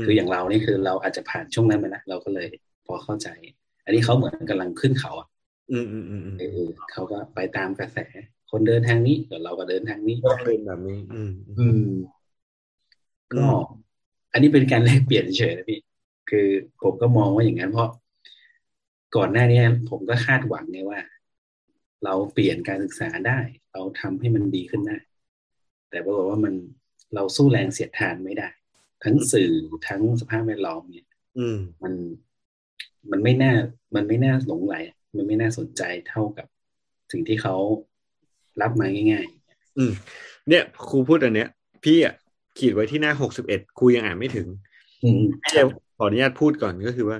[0.00, 2.48] มคืออย่างเรานี่คือเราอาจจะผ่านช่วงนั้นมาแล้วเราก็เลย
[2.86, 3.28] พอเข้าใจ
[3.84, 5.28] อันนี้เขาเหมือนกำลังขึ้นเขาอะ
[5.72, 7.98] อืมอืมอืมอืมเออเขาก็ไปตามกระแส
[8.50, 12.00] คนเดินทางนี้เดี๋ยวเราก็เดินทางนี้ก็เป็นแบบนี้ อืม อืมอืม
[13.34, 13.46] ก็
[14.32, 15.80] อันนี้เป็นการแลกเปลี่ยนเฉยๆนะพี่
[16.30, 16.48] คือ
[16.82, 17.90] ผมก็มองว่าอย่างนั้นเพราะ
[19.16, 21.00] ก่อนหน้านี้ผมก็คาดหวังไงว่า
[22.04, 23.38] เราเปลี่ยนการศึกษาได้
[23.72, 24.98] เราทำให้มันดีขึ้นได้
[25.90, 26.54] แต่ปรากฏว่ามัน
[27.14, 28.48] เราสู้แรงเสียดทานไม่ได้
[29.04, 29.50] ทั้งสื่อ
[29.88, 31.08] ทั้งสภาพแวดล้อมเนี่ย
[31.38, 31.92] อืมมัน
[33.10, 33.52] มันไม่น่า
[33.94, 34.74] มันไม่น่าหลงไหล
[35.16, 36.46] มันไม่น่าสนใจเท่ากับ
[37.12, 37.56] สิ่งที่เขา
[38.60, 39.26] รับมาง่าย
[39.78, 39.92] อืม
[40.48, 41.48] เนี่ยครูพูดอันเนี้ย
[41.84, 42.14] พี่อะ
[42.58, 45.64] ขีดไว้ที่หน้าหกสิบเอ็ดครูยังอ่านไม่ถึงๆอืมพี่จะ
[45.96, 47.18] ขออนุญาตพูดก่อนก็คือว่า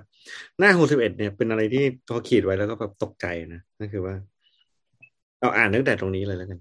[0.59, 4.14] หน้าหกสิบเอ็ดเนี่ยเป็นอะไรที่พอขีดไว้แล้วก็แบบตกใจนะนั่นคือว่า
[5.41, 6.61] เอาอ่านตั้งแต่ตรงนี้เลยแล้วกัน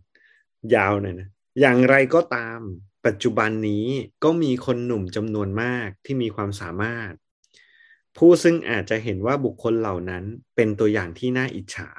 [0.76, 1.28] ยาวหน่อยนะ
[1.60, 2.60] อย่างไรก็ตาม
[3.06, 3.86] ปัจจุบันนี้
[4.24, 7.12] ก็มีคนหนุ่มจำนวนมากที่มีความสามารถ
[8.18, 10.24] ผู้ซึ่งอาจจะเห็นว่าบุคคลเหล่านั้น
[10.56, 11.90] เป็นตัวอย่างที่น่าอิจฉา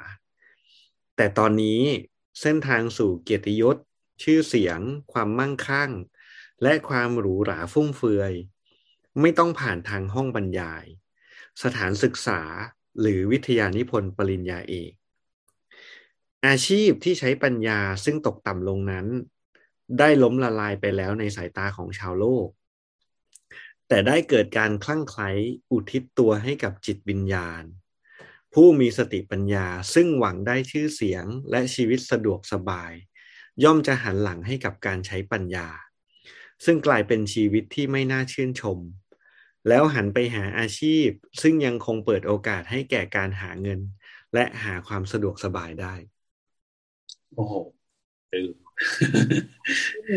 [1.15, 1.81] แต่ตอนนี้
[2.41, 3.77] เส้นทางสู่เกียรติยศ
[4.23, 4.79] ชื่อเสียง
[5.11, 5.91] ความมั่งคั่ง
[6.63, 8.33] และความหรูหราฟุ่มเฟือย
[9.21, 10.85] ไม่ต้องผ่านทางห้องบรรยาย
[11.63, 12.41] สถานศึกษา
[12.99, 14.91] หรือวิทยานิพนธ์ปริญญาเอก
[16.45, 19.07] อาชีพที่ใช้ปัญญาซึ่งตกต่ำลงนั้น
[19.99, 22.47] ได้ล้มละลายไปแล้วในสายตาของชาวโลก
[23.87, 25.29] แต่ได้เกิดการคลั่งไคล้
[25.71, 27.63] อุทิศตัวให้กับจิตวิญญาณ
[28.53, 32.91] ผู้มีสติปัญญาซึ่งหวังได้ชื่อเสียงและชีวิตสะดวกสบาย
[33.63, 35.67] ย่อมจะหันหลังให้กับการใช้ปัญญา
[36.65, 38.77] ซึ่งกลายเป็นชีวิตที่ไม่น่าชื่นชม
[39.67, 41.07] แล้วหันไปหาอาชีพ
[41.41, 43.79] ซึ่งยังคงเปิดโอกาสให้แก่การหาเงิน
[44.33, 45.93] และหาความสะดวกสบายได้
[47.35, 47.53] โอ้โห
[48.31, 48.49] เออ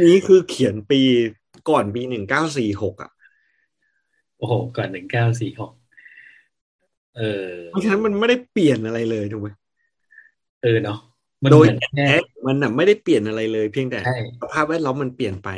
[0.09, 1.01] นี้คือเขียนปี
[1.71, 3.11] ก่อนปีหนึ่งเก้าสี่หกอะ
[4.39, 5.73] โอ้โห ก่อนหนึ่งเก้าสี่หก
[7.17, 9.49] เออ เพราะฉะนั้นมันไม่ได้เปลี่ยนอะไรเลยถูกไหม
[10.63, 10.99] เออเนาะ
[11.43, 12.17] มันโดเหยมือนแค่แท้
[12.47, 15.49] มันน่ะไม่ได้เปลี่ยนอะไรเลย เพียงแต่ใช่สภาพแวดล้อมมันเปลี่ยนไป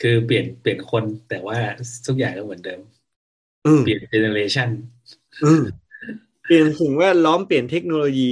[0.00, 1.58] คือเปลี่ยนเปลี่ยนคนแต่ว่า
[2.06, 2.80] ทุกอย่างก็เหมือนเดิม
[3.66, 4.68] อืมเปลี่ยนเจเนอเรชัน
[5.44, 5.62] อืม
[6.44, 8.30] เปลี่ยนสิ่งแวดล้อมเปลี่ยนเทคโนโลยี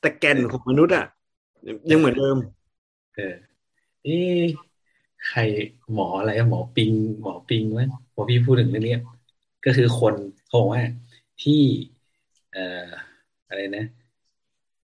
[0.00, 1.06] แต่แก่นของมนุษย์อะ
[1.90, 2.36] ยังเหมือนเดิม
[3.14, 3.34] เออ
[4.04, 4.44] เอ๊ะ
[5.28, 5.40] ใคร
[5.92, 8.96] หมออะไรอะหมอปิง หมอปิงวะหมอพี่พูดถึงเรื่องนี้
[9.64, 10.14] ก็คือคน
[10.46, 10.82] เขาบอกว่า
[11.42, 11.62] ที่
[12.52, 12.86] เอ่อ
[13.48, 13.84] อะไรนะ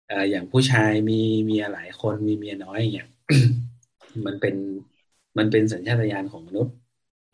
[0.09, 3.09] เอ่ออย่างผู้ชายมีเมียหลายคนมีเมียน้อยอย่างเงี้ย
[4.27, 4.55] มันเป็น
[5.39, 6.75] มันเป็นสัญชาตญาณของมนุษย์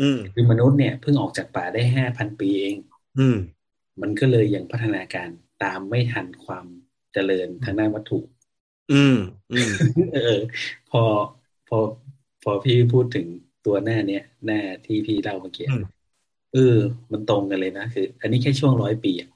[0.00, 2.76] อืมคือมนุษย์เนี่ยเพิ่งออกจากป่าได้ห้าพันปีเอง
[3.18, 3.36] อืม
[4.02, 5.28] มันก็เลยยังพัฒนาการ
[5.62, 6.66] ตามไม่ทันความ
[7.12, 8.18] เจริญทางด้านวัตถุ
[8.92, 9.16] อืม
[9.52, 9.70] อืม
[10.14, 10.36] เออ
[10.90, 11.02] พอ
[11.68, 11.78] พอ
[12.42, 13.26] พอพี่พูดถึง
[13.66, 15.82] ตัวหน้าเนี้ยหน้าที่พี่เล่าเมื่อกี้อืม
[16.54, 16.76] เออ
[17.12, 19.30] มันตรงกันเลยนะคือ อันนี้แค่ช่วงร้อยปีอะ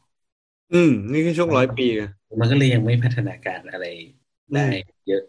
[0.72, 3.86] อืม นี่คือช่วงร้อยปีอะมันก็เลยยังไม่พัฒนาการอะไร
[4.54, 4.66] ได้
[5.08, 5.22] เยอะ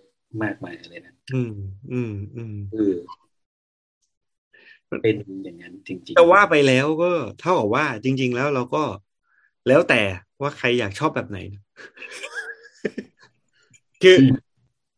[0.44, 1.54] มากมายเลยนะ อืม
[1.92, 2.96] อืม อืมเออ
[5.04, 7.12] เป็นอย่างนั้นจริงๆแต่ว่าไปแล้วก็
[7.42, 8.84] เท่ากับว่า จริง ๆ แล้วเราก็
[9.68, 10.02] แล้วแต่
[10.42, 11.40] ว่าใครอยากชอบแบบไหน
[14.04, 14.18] คือ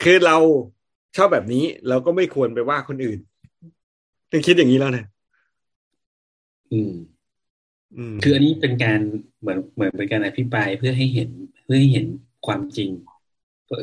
[0.03, 0.37] คือเรา
[1.17, 3.19] ชอบแบบนี้ เราก็ไม่ควรไปว่าคนอื่น
[4.31, 5.05] ต้องคิดอย่างนี้แล้วนะ
[6.71, 6.93] อืม
[7.97, 8.99] อืม คืออันนี้เป็นการ
[9.41, 11.29] เหมือนเหมือนเป็นการอภิปรายเพื่อให้เห็น
[11.63, 12.05] เพื่อให้เห็น
[12.45, 12.89] ความจริง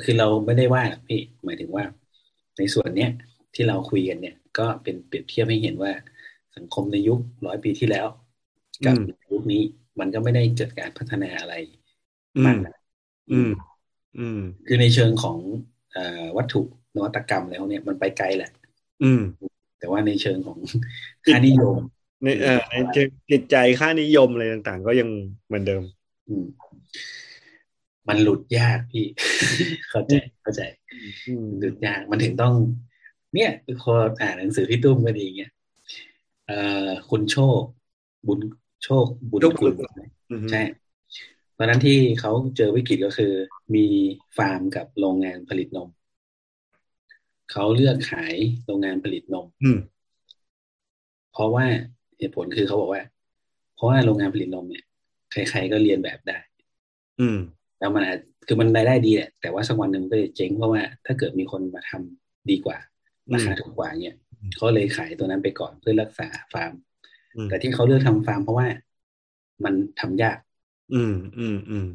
[0.05, 1.85] คือเราไม่ได้ว่าหรอกพี่หมายถึงว่า
[2.61, 3.11] ในส่วนเนี้ย
[3.55, 5.93] ที่เราคุยกันเนี่ย ก็เป็นเปรียบเทียบให้เห็นว่า
[6.57, 8.07] สังคมในยุคร้อยปีที่แล้ว
[8.87, 8.97] กับ
[9.31, 9.63] ยุคนี้
[10.01, 11.55] มันก็ไม่ได้เกิดการพัฒนาอะไร
[12.37, 12.75] อืมามกนะ
[13.31, 13.51] อืม
[14.19, 15.39] อืม คือในเชิงของ
[15.93, 16.61] เอ่อวัตถุ
[16.95, 18.51] นวัตกรรมแล้วเนี่ยมันไปไกลแหละ
[19.03, 19.23] อืม
[19.79, 20.59] แต่ว่าในเชิงของ
[21.27, 21.75] ค่านิยม
[22.23, 25.09] ในเอ่อในเชิงจิตใจค่านิยมอะไรต่าง ๆ ก็ยัง
[25.47, 25.83] เหมือนเดิม
[26.29, 26.45] อืม
[28.11, 29.07] มันหลุดยากพี่
[29.89, 30.63] เข้าใจเข้าใจ
[31.29, 32.55] อืมหลุดยากมันถึงต้อง
[33.35, 33.51] เนี่ย
[33.83, 33.93] พอ
[34.23, 35.53] อ่านหนังสือพี่ตุ้มก็ดีเงี้ย
[36.47, 37.61] เอ่อคุณโชค
[38.27, 38.41] บุญ
[38.85, 39.73] โชค บุญกุล
[40.31, 40.63] อืมใช่
[41.57, 43.33] ตอนนั้นที่เขาเจอวิกฤตก็คือ
[43.75, 43.87] มี
[44.37, 45.89] ฟาร์มกับโรงงานผลิตนม
[47.53, 48.35] เขาเลือกขาย
[48.67, 49.79] โรงงานผลิตนมอืม
[51.33, 51.65] เพราะว่า
[52.19, 53.03] เหตุผลคือเขาบอกว่า
[53.75, 54.85] เพราะว่าโรงงานผลิตนมเนี่ย
[55.33, 56.39] ใครๆก็เรียนแบบได้
[57.21, 57.39] อืม
[57.81, 62.79] แล้วมันอาจคือมันรายได้ดีแหละแต่ว่าสักวันหนึ่งมันก็จะเจ๊งเพราะว่าถ้าเกิดมีคนมาทำดีกว่า
[63.29, 66.73] อืมราคาถูกกว่าเนี่ยอืมเขาเลยขายตัวนั้นไปก่อนเพื่อรักษาฟาร์ม
[67.37, 68.67] อืมแต่ที่เขาเลือกทำฟาร์มเพราะว่า
[69.65, 70.39] มันทำยาก
[70.95, 71.87] อืมอืมอืม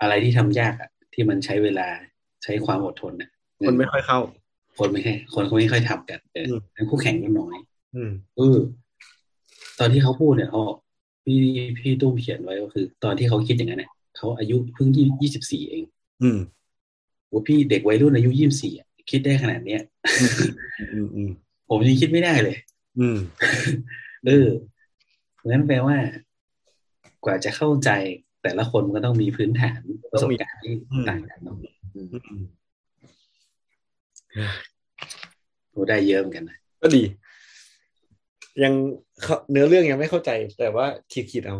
[0.00, 1.88] อะไรที่ทำยากอะ ที่มันใช้เวลา
[2.44, 3.30] ใช้ความอดทนอะ
[3.66, 4.18] คนไม่ค่อยเข้า
[4.78, 7.56] คนไม่ค่อยคนเขาไม่ค่อยทำกันเอออืมทั้งคู่แข่งก็น้อย
[7.96, 8.58] อืมเออ
[9.78, 10.62] ตอนที่เขาพูดเนี่ยเขา
[11.24, 11.38] พี่
[11.78, 13.90] พี่ตุ้มเขียนไว้ก็คือ ตอนที่เขาคิดอย่างนั้นเนี่ย
[14.20, 15.84] เขาอายุเพิ่งยี่ยี่สิบสี่เอง
[16.22, 16.38] อืม
[17.32, 18.74] ว่าพี่เด็กวัยรุ่นอายุยี่สิบสี่
[19.10, 19.82] คิดได้ขนาดเนี้ย
[20.92, 21.30] อืมอืม
[21.68, 22.56] ผมยังคิดไม่ได้เลย
[22.98, 23.18] อืม
[24.26, 24.48] เออ
[25.48, 25.96] งั้นแปลว่า
[27.24, 27.90] กว่าจะเข้าใจ
[28.42, 30.72] แต่ละคนมันก็ต้องมีพื้นฐานประสบการณ์ที่
[31.08, 31.56] ต่างกันเนาะ
[31.94, 32.44] อืมอืม
[35.70, 37.02] โอ้ได้เยอะเหมือนกันนะก็ดี
[38.62, 38.72] ยัง
[39.22, 41.56] เข้าเนื้อเรื่องยังไม่เข้าใจ แต่ว่าคิดคิดเอา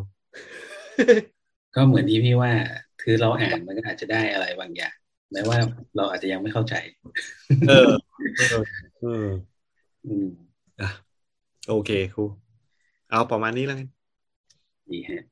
[1.74, 2.52] ก็เหมือนที่พี่ว่า
[3.02, 4.94] คือเราอ่านมันก็อาจจะได้อะไรบางอย่าง
[5.32, 5.58] แม้ว่า
[5.96, 6.74] เราอาจจะยังไม่เข้าใจ
[7.68, 7.90] เออ
[8.38, 8.64] เออ
[9.04, 9.28] อืม
[10.06, 10.28] อืม
[10.80, 10.88] อะ
[11.68, 12.24] โอเคครู
[13.10, 13.88] เอาประมาณนี้แล้วกัน
[14.90, 15.24] ดีฮะ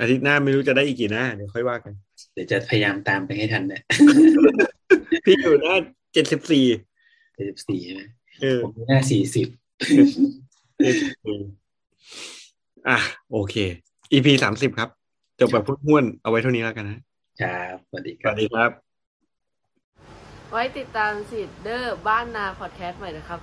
[0.00, 1.92] อาทิตย์หน้าไม่รู้จะได้อีกกี่หน้าเดี๋ยวค่อยว่ากัน
[2.34, 3.82] เดี๋ยวจะพยายามตามไปให้ทันเนี่ย
[5.24, 5.74] พี่อยู่หน้า
[6.12, 6.64] เจ็ดสิบสี่
[7.34, 8.02] เจ็ดสิบสี่ใช่ไหม
[8.42, 9.46] เออผมหน้าสี่สิบ
[12.88, 12.98] อะ
[13.32, 13.54] โอเค
[14.12, 14.88] EP สามสิบครับ
[15.42, 16.98] จบแบบพูดห้วนเอาไว้เท่านี้แล้วกันนะ
[17.42, 18.70] ครับสวัสดีสครับวัสดีครับ
[20.50, 23.40] ไว้ติดตามสิทธิ์เดอร์บ้านนาพอดแคสต์ใหม่นะครับ